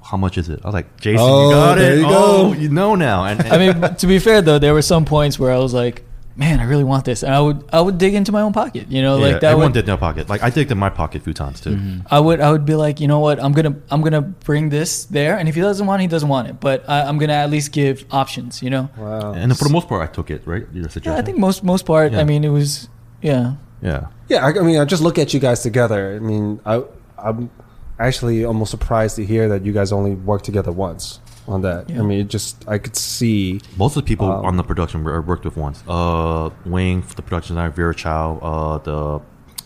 [0.05, 0.61] How much is it?
[0.65, 1.99] I was like, Jason, Oh, you got there it.
[2.01, 2.17] you oh, go.
[2.49, 3.25] Oh, you know now.
[3.25, 5.73] And, and I mean, to be fair though, there were some points where I was
[5.73, 6.05] like,
[6.37, 8.89] "Man, I really want this," and I would I would dig into my own pocket.
[8.89, 10.29] You know, yeah, like that everyone would did in their pocket.
[10.29, 11.77] Like I digged in my pocket a few times too.
[11.77, 12.07] Mm-hmm.
[12.11, 15.05] I would I would be like, you know what, I'm gonna I'm gonna bring this
[15.07, 17.35] there, and if he doesn't want it, he doesn't want it, but I, I'm gonna
[17.35, 18.63] at least give options.
[18.63, 18.91] You know.
[18.97, 19.33] Wow.
[19.33, 20.47] And for the most part, I took it.
[20.47, 20.67] Right?
[20.73, 21.13] Your suggestion.
[21.13, 22.13] Yeah, I think most most part.
[22.13, 22.21] Yeah.
[22.21, 22.89] I mean, it was
[23.21, 23.55] yeah.
[23.83, 24.07] Yeah.
[24.29, 26.15] Yeah, I, I mean, I just look at you guys together.
[26.15, 26.83] I mean, I,
[27.19, 27.51] I'm
[27.99, 31.91] actually almost surprised to hear that you guys only worked together once on that.
[31.91, 32.01] Yeah.
[32.01, 33.61] I mean, it just I could see.
[33.77, 35.83] Most of the people Um, on the production were, I worked with once.
[35.89, 39.21] Uh, Wing, the production designer, Vera Chow, uh, the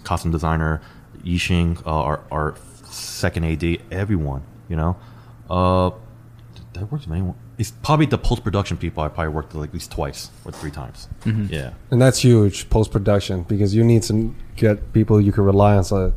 [0.04, 0.80] costume designer,
[1.24, 2.54] Yixing, uh, our, our
[2.84, 4.42] second AD, everyone.
[4.68, 4.96] You know,
[5.50, 5.90] uh,
[6.72, 7.34] did I worked with anyone?
[7.58, 9.02] It's probably the post production people.
[9.02, 11.08] I probably worked with at least twice or three times.
[11.24, 11.72] Yeah.
[11.90, 15.84] And that's huge post production because you need to get people you can rely on
[15.84, 16.12] so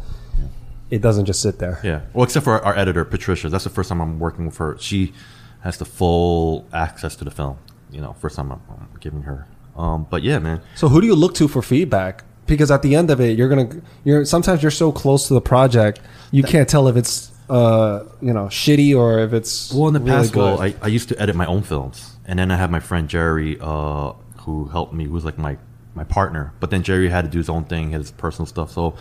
[0.90, 1.80] it doesn't just sit there.
[1.84, 2.02] Yeah.
[2.14, 3.48] Well, except for our, our editor, Patricia.
[3.48, 4.76] That's the first time I'm working with her.
[4.80, 5.14] She
[5.62, 7.58] has the full access to the film.
[7.92, 9.48] You know, first time I'm, I'm giving her.
[9.76, 10.62] Um, but yeah, man.
[10.76, 12.24] So who do you look to for feedback?
[12.46, 13.70] Because at the end of it, you're gonna
[14.04, 16.02] you're sometimes you're so close to the project
[16.32, 20.00] you can't tell if it's uh you know shitty or if it's Well, in the
[20.00, 20.40] really past, good.
[20.40, 23.08] well, I, I used to edit my own films, and then I had my friend
[23.08, 25.58] Jerry, uh, who helped me, who was like my
[25.94, 26.54] my partner.
[26.60, 28.72] But then Jerry had to do his own thing, his personal stuff.
[28.72, 28.96] So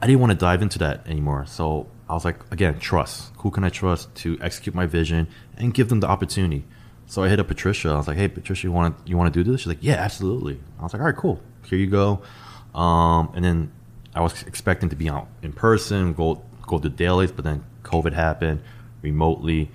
[0.00, 1.44] I didn't want to dive into that anymore.
[1.46, 3.32] So I was like, again, trust.
[3.38, 5.26] Who can I trust to execute my vision
[5.58, 6.64] and give them the opportunity?
[7.06, 7.90] So I hit up Patricia.
[7.90, 9.62] I was like, hey, Patricia, you want to you want to do this?
[9.62, 10.60] She's like, yeah, absolutely.
[10.78, 11.40] I was like, all right, cool.
[11.66, 12.22] Here you go.
[12.74, 13.72] Um, and then
[14.14, 18.12] I was expecting to be out in person, go go to dailies, but then COVID
[18.12, 18.62] happened
[19.02, 19.70] remotely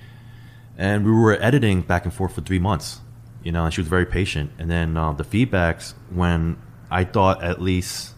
[0.77, 2.99] and we were editing back and forth for three months.
[3.43, 4.51] You know, and she was very patient.
[4.57, 6.57] And then uh, the feedbacks when
[6.89, 8.13] I thought at least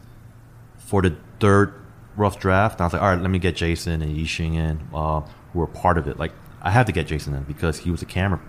[0.78, 1.74] for the third
[2.16, 5.22] rough draft, I was like, all right, let me get Jason and Yixing in, uh,
[5.52, 6.20] who were part of it.
[6.20, 6.32] Like,
[6.66, 8.42] I had to get Jason in because he was a camera.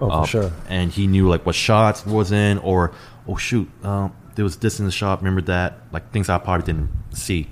[0.00, 0.52] Oh, for uh, sure.
[0.68, 2.92] And he knew like what shots was in, or
[3.26, 5.18] oh shoot, um, there was this in the shot.
[5.20, 5.78] Remember that?
[5.90, 7.48] Like things I probably didn't see.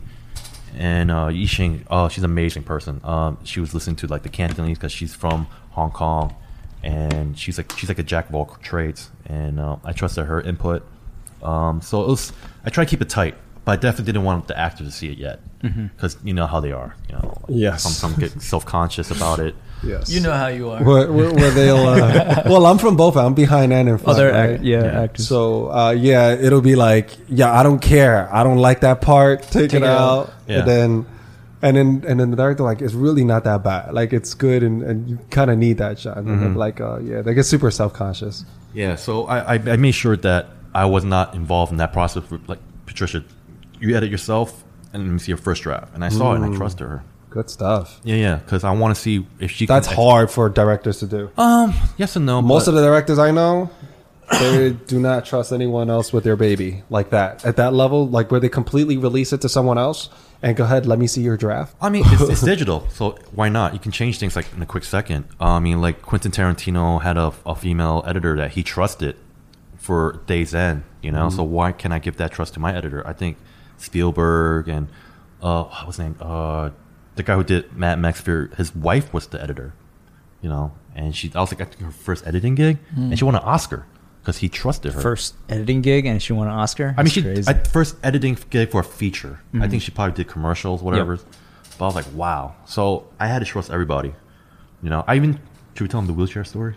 [0.76, 3.00] And uh, Yixing, oh, she's an amazing person.
[3.04, 6.34] Um, she was listening to like the Cantonese because she's from Hong Kong,
[6.82, 9.10] and she's like she's like a jack of all trades.
[9.26, 10.86] And uh, I trusted her input.
[11.42, 12.32] Um, so it was.
[12.64, 13.34] I try to keep it tight,
[13.64, 16.60] but I definitely didn't want the actor to see it yet because you know how
[16.60, 16.96] they are.
[17.08, 17.82] You know, like, Yes.
[17.82, 19.54] some some get self conscious about it.
[19.84, 20.10] Yes.
[20.10, 20.82] You know how you are.
[20.84, 21.76] where, where, where they'll.
[21.76, 23.16] Uh, well, I'm from both.
[23.16, 24.18] I'm behind and in front.
[24.18, 24.50] Other right?
[24.54, 25.02] act, yeah, Yeah.
[25.02, 25.26] actors.
[25.28, 28.32] So uh, yeah, it'll be like, yeah, I don't care.
[28.32, 29.42] I don't like that part.
[29.42, 30.28] Take, Take it it out.
[30.28, 30.32] out.
[30.46, 30.58] Yeah.
[30.60, 31.06] And then,
[31.62, 33.92] and then, and then the director like, it's really not that bad.
[33.94, 36.16] Like it's good, and, and you kind of need that shot.
[36.18, 36.56] And Mm-hmm.
[36.56, 38.44] like, uh, yeah, they get super self conscious.
[38.74, 42.24] Yeah, so I, I, I made sure that I was not involved in that process.
[42.46, 43.22] Like Patricia,
[43.80, 45.92] you edit yourself, and let me see your first draft.
[45.94, 47.02] And I saw it, and I trusted her.
[47.32, 47.98] Good stuff.
[48.04, 49.64] Yeah, yeah, because I want to see if she.
[49.64, 51.30] That's can, hard for directors to do.
[51.38, 52.42] Um, yes and no.
[52.42, 53.70] Most of the directors I know,
[54.30, 57.46] they do not trust anyone else with their baby like that.
[57.46, 60.10] At that level, like where they completely release it to someone else
[60.42, 61.74] and go ahead, let me see your draft.
[61.80, 63.72] I mean, it's, it's digital, so why not?
[63.72, 65.24] You can change things like in a quick second.
[65.40, 69.16] Uh, I mean, like Quentin Tarantino had a, a female editor that he trusted
[69.76, 71.30] for Days End, you know.
[71.30, 73.06] So why can I give that trust to my editor?
[73.06, 73.38] I think
[73.78, 74.88] Spielberg and
[75.40, 76.16] uh, what was his name?
[76.20, 76.70] Uh,
[77.16, 79.74] the guy who did Mad Max Fury, his wife was the editor,
[80.40, 80.72] you know.
[80.94, 83.42] And she, I was like, I think her first editing gig, and she won an
[83.42, 83.86] Oscar
[84.20, 85.00] because he trusted her.
[85.00, 86.94] First editing gig, and she won an Oscar.
[86.96, 87.48] I mean, That's she crazy.
[87.48, 89.40] I, first editing gig for a feature.
[89.54, 89.70] I Mhm.
[89.70, 91.18] think she probably did commercials, whatever.
[91.78, 92.54] But I was like, wow.
[92.66, 94.14] So I had to trust everybody.
[94.82, 95.40] You know, I even
[95.74, 96.74] should we tell him the wheelchair story?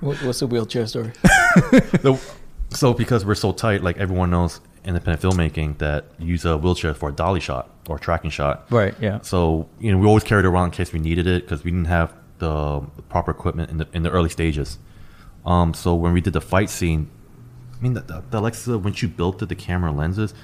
[0.00, 1.12] What, what's the wheelchair story?
[2.02, 2.18] so,
[2.70, 7.08] so because we're so tight, like everyone knows independent filmmaking that use a wheelchair for
[7.10, 8.66] a dolly shot or a tracking shot.
[8.70, 8.94] right?
[9.00, 9.20] Yeah.
[9.22, 11.70] So you know, we always carried it around in case we needed it because we
[11.70, 14.78] didn't have the proper equipment in the in the early stages.
[15.44, 17.10] Um, so when we did the fight scene,
[17.78, 20.34] I mean, the, the, the Alexa when she built it, the camera lenses,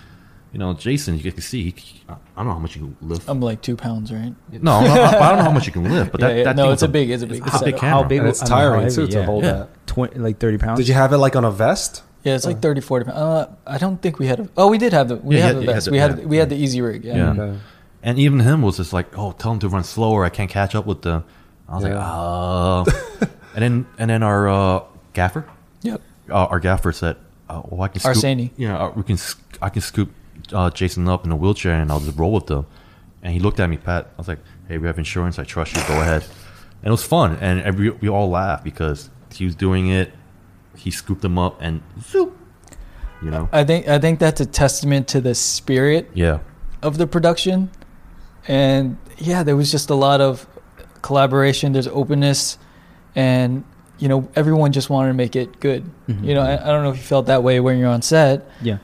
[0.53, 3.28] you know, Jason, you can see, he, I don't know how much you can lift.
[3.28, 4.34] I'm like two pounds, right?
[4.53, 6.45] no, I, I don't know how much you can lift, but Yeah, that, yeah.
[6.45, 7.80] that No, thing it's a big- it's a big it's a big setup.
[7.80, 8.03] camera.
[8.03, 8.18] How big?
[8.20, 8.95] And it's I mean, how tiring, heavy?
[8.95, 9.53] too, to hold Yeah.
[9.53, 9.87] that.
[9.87, 10.78] Twenty, like thirty pounds.
[10.78, 12.03] Did you have it like on a vest?
[12.26, 13.10] Yeah, it's like 30, 40.
[13.10, 14.48] Uh, I don't think we had a.
[14.56, 15.16] Oh, we did have the.
[15.16, 16.26] We Yeah, had you the had- you had the- we had yeah.
[16.26, 17.04] we had the Easyrig.
[17.04, 17.16] Yeah.
[17.16, 17.30] Yeah.
[17.42, 17.58] Okay.
[18.02, 20.24] And even him was just like, "Oh, tell him to run slower.
[20.24, 21.24] I can't catch up with them."
[21.68, 21.94] I was Yeah.
[21.94, 24.80] like, "Uh." and then and then our uh,
[25.12, 25.44] gaffer,
[25.82, 26.00] Yep.
[26.30, 27.16] uh, our gaffer said,
[27.48, 28.50] uh, "Well, I can scoop, Arseni.
[28.56, 29.18] Yeah, uh, we can.
[29.62, 30.10] I can scoop
[30.52, 32.66] uh, Jason up in a wheelchair, and I'll just roll with them."
[33.22, 34.06] And he looked at me, Pat.
[34.06, 35.38] I was like, "Hey, we have insurance.
[35.38, 35.82] I trust you.
[35.88, 36.22] Go ahead."
[36.82, 40.12] And it was fun, and every, we all laughed because he was doing it.
[40.76, 42.36] He scooped them up, and zoop,
[43.22, 46.38] you know, I think I think that's a testament to the spirit yeah,
[46.82, 47.70] of the production,
[48.46, 50.46] and yeah, there was just a lot of
[51.02, 51.72] collaboration.
[51.72, 52.58] There's openness,
[53.14, 53.64] and
[53.98, 55.84] you know everyone just wanted to make it good.
[56.08, 56.24] Mhm.
[56.24, 58.48] You know, I, I don't know if you felt that way when you're on set,
[58.62, 58.78] Yeah.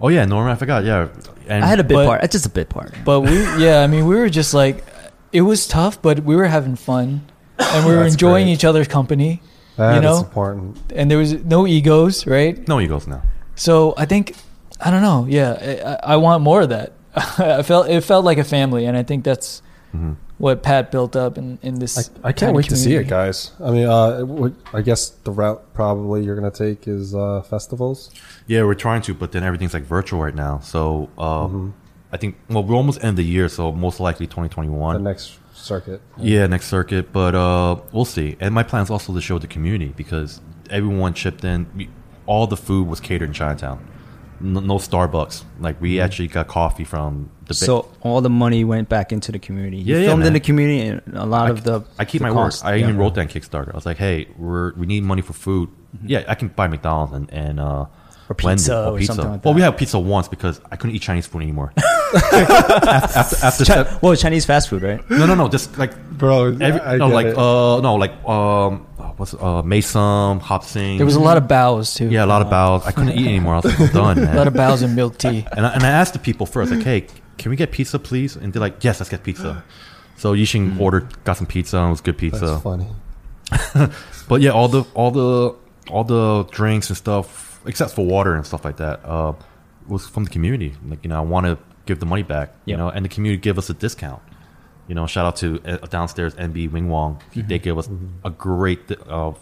[0.00, 0.84] Oh yeah, Norman, I forgot.
[0.84, 1.08] Yeah,
[1.48, 2.24] and I had a bit But- part.
[2.24, 2.92] It's just a bit part.
[3.04, 4.84] but we yeah, I mean we were just like
[5.32, 7.22] it was tough, but we were having fun,
[7.58, 8.52] and we were enjoying great.
[8.54, 9.42] each other's company,
[9.78, 10.18] That You is know?
[10.26, 10.76] important.
[10.94, 12.54] and there was no egos, right?
[12.68, 13.22] no egos now.
[13.54, 14.34] So I think
[14.80, 15.26] I don't know.
[15.28, 16.92] Yeah, I, I want more of that.
[17.38, 19.62] I felt it felt like a family, and I think that's
[19.92, 21.98] hmm what Pat built up in in this.
[22.22, 23.50] I, I can't wait to see it, guys.
[23.58, 28.10] I mean, uh, I guess the route probably you're gonna take is uh, festivals.
[28.46, 30.60] Yeah, we're trying to, but then everything's like virtual right now.
[30.62, 31.72] So uh, Mhm.
[32.12, 35.02] I think well, we're almost end the year, so most likely The 2021.
[35.02, 36.00] next circuit.
[36.18, 38.36] Yeah, next circuit, but uh, we'll see.
[38.40, 40.40] And my plan is also to show the community because
[40.70, 41.88] everyone chipped in.
[42.26, 43.86] All the food was catered in Chinatown.
[44.40, 45.44] No, no Starbucks.
[45.60, 47.48] Like we actually got coffee from the.
[47.48, 49.78] ba- So all the money went back into the community.
[49.78, 51.82] You Yeah, yeah, filmed in the community, and a lot I, of the.
[51.98, 52.62] I keep the my cost.
[52.64, 52.70] word.
[52.70, 52.84] I Yeah.
[52.84, 53.72] even wrote that Kickstarter.
[53.72, 55.70] I was like, "Hey, we're we need money for food.
[56.04, 57.86] Yeah, I can buy McDonald's and and uh,
[58.30, 59.70] Or Wendy's pizza or something like well, we that.
[59.72, 61.72] had pizza once because I couldn't eat Chinese food anymore.
[61.78, 62.36] after,
[63.16, 65.10] after, after Chi- step- well, Chinese fast food, right?
[65.10, 67.38] no, no, no, just like Bro, every, I no, get like it.
[67.38, 70.96] uh, no, like um, uh, what's uh, Mason, Hop Sing.
[70.98, 72.08] There was a lot of bows too.
[72.10, 72.84] yeah, a lot of bows.
[72.86, 73.54] I couldn't eat anymore.
[73.54, 75.46] I was like, I'm done, A lot of bows and milk tea.
[75.56, 77.06] And I, and I asked the people first, like, hey,
[77.38, 78.36] can we get pizza, please?
[78.36, 79.64] And they're like, yes, let's get pizza.
[80.16, 82.44] So Yixing ordered, got some pizza, and it was good pizza.
[82.44, 82.88] That's funny.
[84.28, 85.54] But yeah, all the all the
[85.90, 89.34] all the drinks and stuff, except for water and stuff like that, uh,
[89.86, 90.74] was from the community.
[90.86, 92.54] Like you know, I want to give the money back.
[92.64, 94.22] You know, and the community give us a discount.
[94.88, 97.22] You know, shout out to uh, downstairs NB Wing Wong.
[97.32, 97.88] He- They gave us
[98.24, 99.32] a great uh,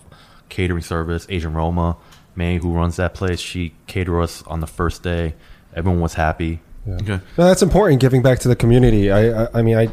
[0.49, 1.27] catering service.
[1.31, 1.97] Asian Roma,
[2.35, 5.35] May, who runs that place, she catered us on the first day.
[5.75, 6.61] Everyone was happy.
[6.89, 7.21] Okay.
[7.39, 8.01] No, that's important.
[8.01, 9.11] Giving back to the community.
[9.11, 9.89] I, I, I mean, I,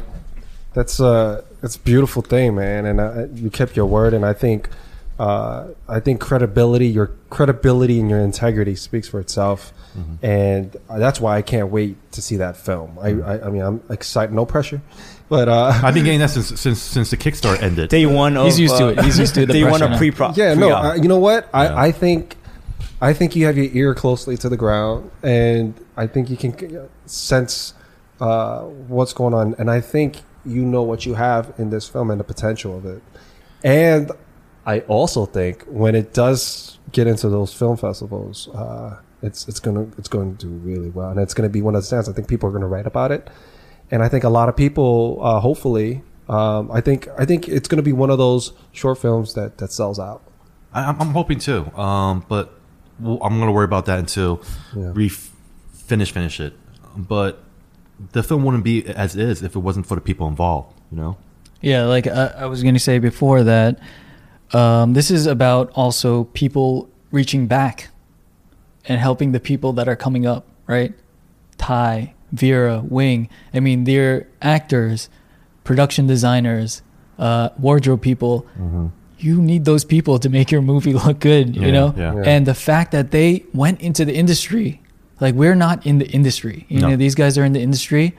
[0.74, 2.86] that's uh, that's a beautiful thing, man.
[2.86, 4.12] And uh, you kept your word.
[4.14, 4.68] And I think,
[5.18, 9.72] uh, I think credibility, your credibility and your integrity speaks for itself.
[10.22, 12.98] And uh, that's why I can't wait to see that film.
[13.00, 14.34] I, I, I mean, I'm excited.
[14.34, 14.82] No pressure,
[15.28, 17.90] but uh, I've been getting that since since since the Kickstarter ended.
[17.90, 19.04] Day one of He's used to uh, it.
[19.04, 20.32] He's used to the day one of pre pro.
[20.34, 20.74] yeah, no.
[20.74, 21.44] Uh, you know what?
[21.44, 21.60] Yeah.
[21.60, 22.36] I, I think,
[23.00, 26.88] I think you have your ear closely to the ground, and I think you can
[27.06, 27.74] sense
[28.20, 32.10] uh, what's going on, and I think you know what you have in this film
[32.10, 33.02] and the potential of it.
[33.62, 34.10] And
[34.66, 39.86] I also think when it does get into those film festivals, uh, it's it's gonna
[39.98, 42.08] it's going to do really well, and it's going to be one of the stands.
[42.08, 43.28] I think people are going to write about it,
[43.90, 47.68] and I think a lot of people, uh, hopefully, um, I think I think it's
[47.68, 50.22] going to be one of those short films that that sells out.
[50.72, 51.70] I, I'm, I'm hoping too.
[51.76, 52.52] Um, but
[53.04, 54.42] I'm gonna worry about that until
[54.76, 54.92] Yeah.
[54.92, 56.54] we finish finish it.
[56.96, 57.42] But
[58.12, 60.78] the film wouldn't be as is if it wasn't for the people involved.
[60.90, 61.16] You know.
[61.60, 63.78] Yeah, like I, I was going to say before that,
[64.52, 67.88] um, this is about also people reaching back
[68.86, 70.92] and helping the people that are coming up, right?
[71.58, 73.28] Ty, Vera, Wing.
[73.52, 75.08] I mean, they're actors,
[75.64, 76.82] production designers,
[77.18, 78.46] uh, wardrobe people.
[79.18, 81.94] You need those people to make your movie look good, Yeah, you know?
[81.96, 82.14] yeah.
[82.14, 82.22] Yeah.
[82.26, 84.82] And the fact that they went into the industry,
[85.20, 86.66] like we're not in the industry.
[86.68, 86.88] You No.
[86.90, 88.14] know, these guys are in the industry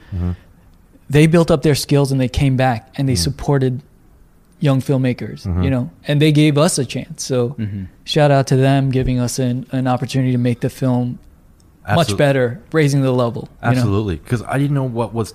[1.08, 3.80] they built up their skills and they came back and they supported
[4.58, 5.68] young filmmakers, you mm-hmm.
[5.68, 7.24] know, and they gave us a chance.
[7.24, 7.84] So mm-hmm.
[8.04, 11.18] shout out to them giving us an, an opportunity to make the film
[11.94, 13.48] much better, raising the level.
[13.62, 13.76] you know?
[13.76, 15.34] Absolutely, because I didn't know what was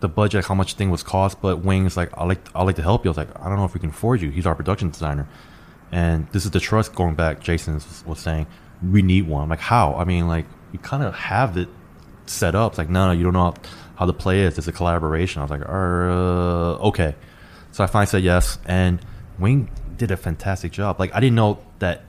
[0.00, 1.40] the budget, how much thing was cost.
[1.40, 3.10] But Wing's like, I like, I like to help you.
[3.10, 4.30] I was like, I don't know if we can afford you.
[4.30, 5.28] He's our production designer,
[5.90, 7.40] and this is the trust going back.
[7.40, 8.46] Jason was, was saying
[8.90, 9.42] we need one.
[9.42, 9.94] I'm like, how?
[9.94, 11.68] I mean, like we kind of have it
[12.26, 12.72] set up.
[12.72, 13.54] It's like, no, no, you don't know
[13.96, 14.58] how the play is.
[14.58, 15.40] It's a collaboration.
[15.40, 17.14] I was like, er, uh, okay.
[17.72, 19.00] So I finally said yes, and
[19.38, 21.00] Wing did a fantastic job.
[21.00, 22.04] Like I didn't know that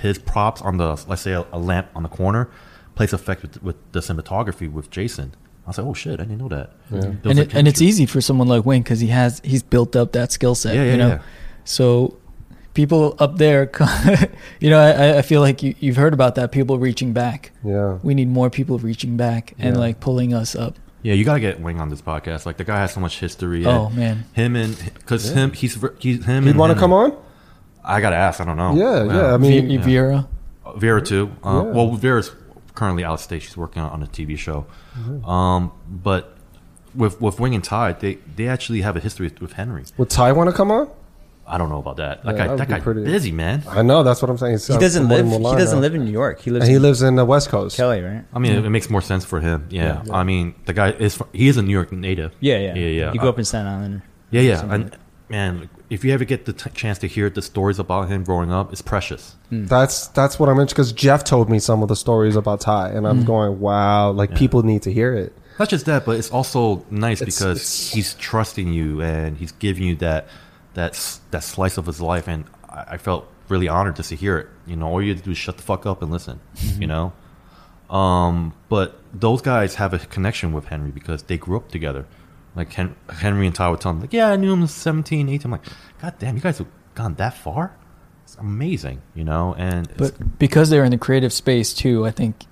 [0.00, 2.48] his props on the let's say a, a lamp on the corner
[2.94, 5.34] plays effect with, with the cinematography with Jason.
[5.66, 6.70] I was like, oh shit, I didn't know that.
[6.90, 9.40] There was And, a it, and it's easy for someone like Wing because he has
[9.44, 10.76] he's built up that skill set.
[10.76, 11.22] Yeah, yeah, you know, yeah.
[11.64, 12.16] so
[12.74, 13.70] people up there,
[14.60, 16.52] you know, I, I feel like you, you've heard about that.
[16.52, 17.50] People reaching back.
[17.64, 17.98] Yeah.
[18.02, 20.78] We need more people reaching back and like pulling us up.
[21.02, 22.46] Yeah, you gotta get Wing on this podcast.
[22.46, 23.64] Like the guy has so much history.
[23.64, 24.24] Oh, man.
[24.32, 26.44] him and because him he's he's him.
[26.46, 27.16] He'd want to come on?
[27.84, 28.40] I gotta ask.
[28.40, 28.74] I don't know.
[28.74, 29.34] Yeah, yeah.
[29.34, 30.28] I mean, Vi- Vera.
[30.76, 31.30] Vera too.
[31.44, 31.72] Uh, Yeah.
[31.72, 32.32] Well, Vera's
[32.74, 33.42] currently out of state.
[33.42, 34.66] She's working on a TV show.
[34.98, 35.24] Mm-hmm.
[35.24, 36.36] Um, but
[36.94, 39.84] with with Wing and Ty, they they actually have a history with, with Henry.
[39.98, 40.90] would Ty want to come on?
[41.48, 42.24] I don't know about that.
[42.24, 43.62] That Yeah, guy, that that guy, pretty- busy man.
[43.68, 44.02] I know.
[44.02, 44.58] That's what I'm saying.
[44.58, 45.26] He doesn't live.
[45.26, 46.40] He doesn't live in New York.
[46.40, 46.64] He lives.
[46.64, 47.76] And he in lives in the West Coast.
[47.76, 48.24] Kelly, right?
[48.34, 49.66] I mean, it, it makes more sense for him.
[49.70, 50.02] Yeah.
[50.12, 52.32] I mean, the guy is he is a New York native.
[52.40, 53.12] Yeah, yeah, yeah, yeah.
[53.12, 54.02] He grew Uh, up in Staten Island.
[54.30, 54.72] Yeah, yeah.
[54.74, 54.96] And
[55.28, 58.52] man, if you ever get the t- chance to hear the stories about him growing
[58.52, 59.36] up, it's precious.
[59.52, 62.88] That's that's what I'm interested because Jeff told me some of the stories about Ty,
[62.90, 65.32] and I'm going, wow, like people need to hear it.
[65.58, 69.52] Not just that, but it's also nice It's- because it's- he's trusting you and he's
[69.52, 70.26] giving you that
[70.76, 74.38] that that slice of his life, and I, I felt really honored just to hear
[74.38, 74.48] it.
[74.66, 76.38] You know, all you have to do is shut the fuck up and listen.
[76.78, 77.12] You know,
[77.90, 82.06] um, but those guys have a connection with Henry because they grew up together.
[82.54, 85.28] Like Hen- Henry and Ty would tell him, like, "Yeah, I knew him at 17,
[85.28, 85.40] 18.
[85.44, 85.66] I'm like,
[86.00, 87.76] God damn, you guys have gone that far.
[88.24, 89.54] It's amazing, you know.
[89.56, 92.44] And it's, But because they're in the creative space too, I think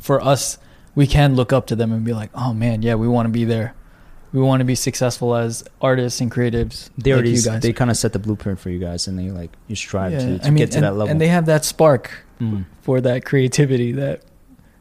[0.00, 0.58] for us,
[0.94, 3.32] we can look up to them and be like, "Oh man, yeah, we want to
[3.32, 3.74] be there.
[4.34, 7.62] We want to be successful as artists and creatives." They like already, you guys.
[7.62, 10.18] they kind of set the blueprint for you guys, and they like you strive Yeah,
[10.18, 11.08] to, to I mean, get to and, that level.
[11.10, 12.64] and they have that spark Mm.
[12.82, 14.22] for that creativity that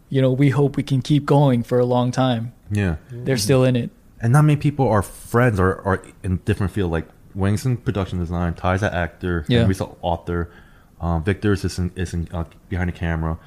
[0.09, 2.51] you know we hope we can keep going for a long time.
[2.71, 2.95] yeah.
[3.11, 3.91] They're still in it.
[4.19, 6.91] and not many people are friends or are in different field.
[6.91, 9.59] Like Wang's in production design, Ty's an actor, Yeah.
[9.59, 10.49] Henry's an author,
[10.99, 13.37] um, Victor's is in, is in, uh, behind the camera.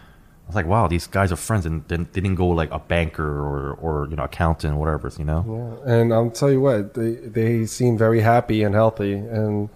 [0.46, 3.26] I was like, wow, these guys are friends, and they didn't go like a banker
[3.26, 5.44] or or you know accountant or whatever, you know.
[5.84, 5.92] Yeah.
[5.92, 9.68] And I'll tell you what, they they seem very happy and healthy, and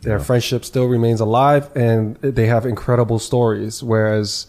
[0.00, 3.82] their friendship still remains alive, and they have incredible stories.
[3.82, 4.46] Whereas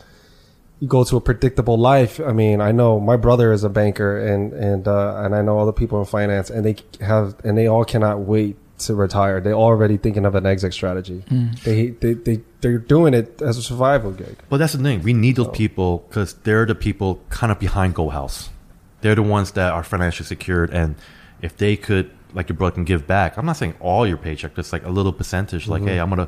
[0.79, 2.19] you go to a predictable life.
[2.19, 5.59] I mean, I know my brother is a banker, and and uh, and I know
[5.59, 9.39] other people in finance, and they have and they all cannot wait to retire.
[9.41, 11.23] They're already thinking of an exit strategy.
[11.63, 14.37] They they they they're doing it as a survival gig.
[14.49, 15.01] But that's the thing.
[15.03, 18.49] We need those people because they're the people kind of behind Go House.
[19.01, 20.95] They're the ones that are financially secured, and
[21.41, 23.37] if they could like your brother can give back.
[23.37, 25.67] I'm not saying all your paycheck, just like a little percentage.
[25.67, 25.87] Like, Mm-hmm.
[25.89, 26.27] hey, I'm gonna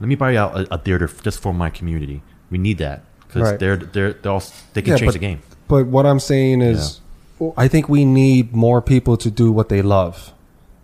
[0.00, 2.22] let me buy out a, a theater just for my community.
[2.50, 3.58] We need that because Right.
[3.58, 4.42] they're they're they're all,
[4.74, 5.40] they can Yeah, change but- the game.
[5.66, 7.00] But what I'm saying is,
[7.56, 10.32] I think we need more people to do what they love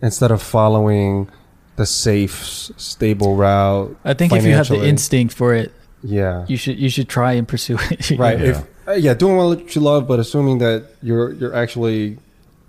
[0.01, 1.29] instead of following
[1.75, 2.43] the safe,
[2.77, 3.95] stable route.
[4.05, 5.71] I think if you have the instinct for it,
[6.03, 8.11] yeah, you should you should try and pursue it.
[8.17, 8.37] right.
[8.39, 8.45] know?
[8.45, 12.17] If uh, yeah, doing what you love, but assuming that you're you're actually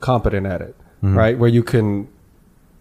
[0.00, 1.18] competent at it, Mm-hmm.
[1.18, 1.38] right?
[1.38, 2.08] Where you can,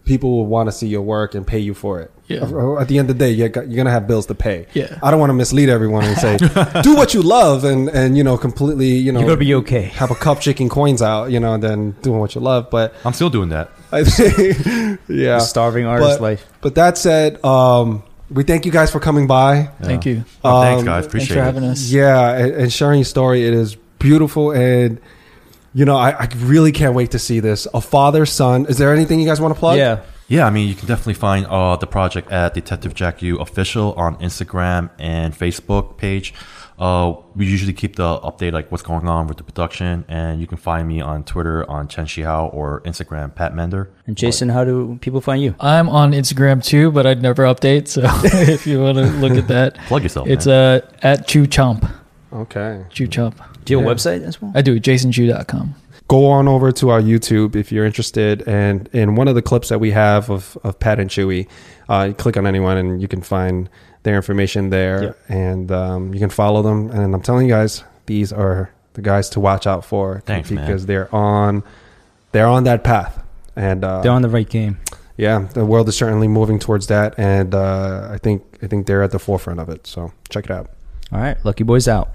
[0.05, 2.11] people will want to see your work and pay you for it.
[2.27, 2.43] Yeah.
[2.79, 4.67] At the end of the day, you're, you're gonna have bills to pay.
[4.73, 4.97] Yeah.
[5.03, 6.37] I don't want to mislead everyone and say,
[6.81, 9.83] do what you love and and you know completely you know You're gonna be okay.
[9.83, 12.69] have a cup shaking coins out, you know, and then doing what you love.
[12.71, 13.69] But I'm still doing that.
[13.95, 16.45] I think, yeah, Starving artist but, life.
[16.61, 19.69] But that said, um, we thank you guys for coming by.
[19.81, 20.23] Thank you.
[20.41, 20.85] Thanks, Um, guys.
[20.85, 21.45] Thanks Appreciate for it.
[21.45, 21.89] having us.
[21.91, 23.45] Yeah, and, and sharing your story.
[23.45, 24.99] It is beautiful, and
[25.73, 27.67] you know, I, I really can't wait to see this.
[27.73, 28.65] A father son.
[28.67, 29.77] Is there anything you guys want to plug?
[29.77, 30.01] Yeah.
[30.27, 33.93] Yeah, I mean, you can definitely find uh, the project at Detective Jack Yu official
[33.93, 36.33] on Instagram and Facebook page.
[36.77, 40.47] Uh, we usually keep the update like what's going on with the production, and you
[40.47, 43.89] can find me on Twitter on Chen Xiao or Instagram Pat Mender.
[44.07, 45.55] And Jason, how do people find you?
[45.59, 47.87] I'm on Instagram too, but I'd never update.
[47.87, 50.27] So if you want to look at that, Plug yourself.
[50.27, 50.81] it's man.
[50.81, 51.89] uh, at Chew Chomp.
[52.33, 52.83] Okay.
[52.89, 53.35] Chew Chomp.
[53.63, 53.91] Do you have Yeah.
[53.91, 54.51] a website as well?
[54.53, 55.75] I do jasonchew.com.
[56.07, 59.69] Go on over to our YouTube if you're interested, and in one of the clips
[59.69, 61.47] that we have of of Pat and Chewy,
[61.89, 63.69] uh, click on anyone and you can find
[64.05, 65.11] their information there, Yeah.
[65.27, 66.89] and um, you can follow them.
[66.91, 70.65] And I'm telling you guys, these are the guys to watch out for Thanks, man.
[70.65, 71.63] because they're on
[72.31, 73.21] they're on that path,
[73.57, 74.77] and uh, They're on the right game.
[75.17, 79.03] yeah, the world is certainly moving towards that, and uh, I think I think they're
[79.03, 79.85] at the forefront of it.
[79.87, 80.69] So check it out.
[81.11, 81.37] All right.
[81.43, 82.09] Lucky Boys out.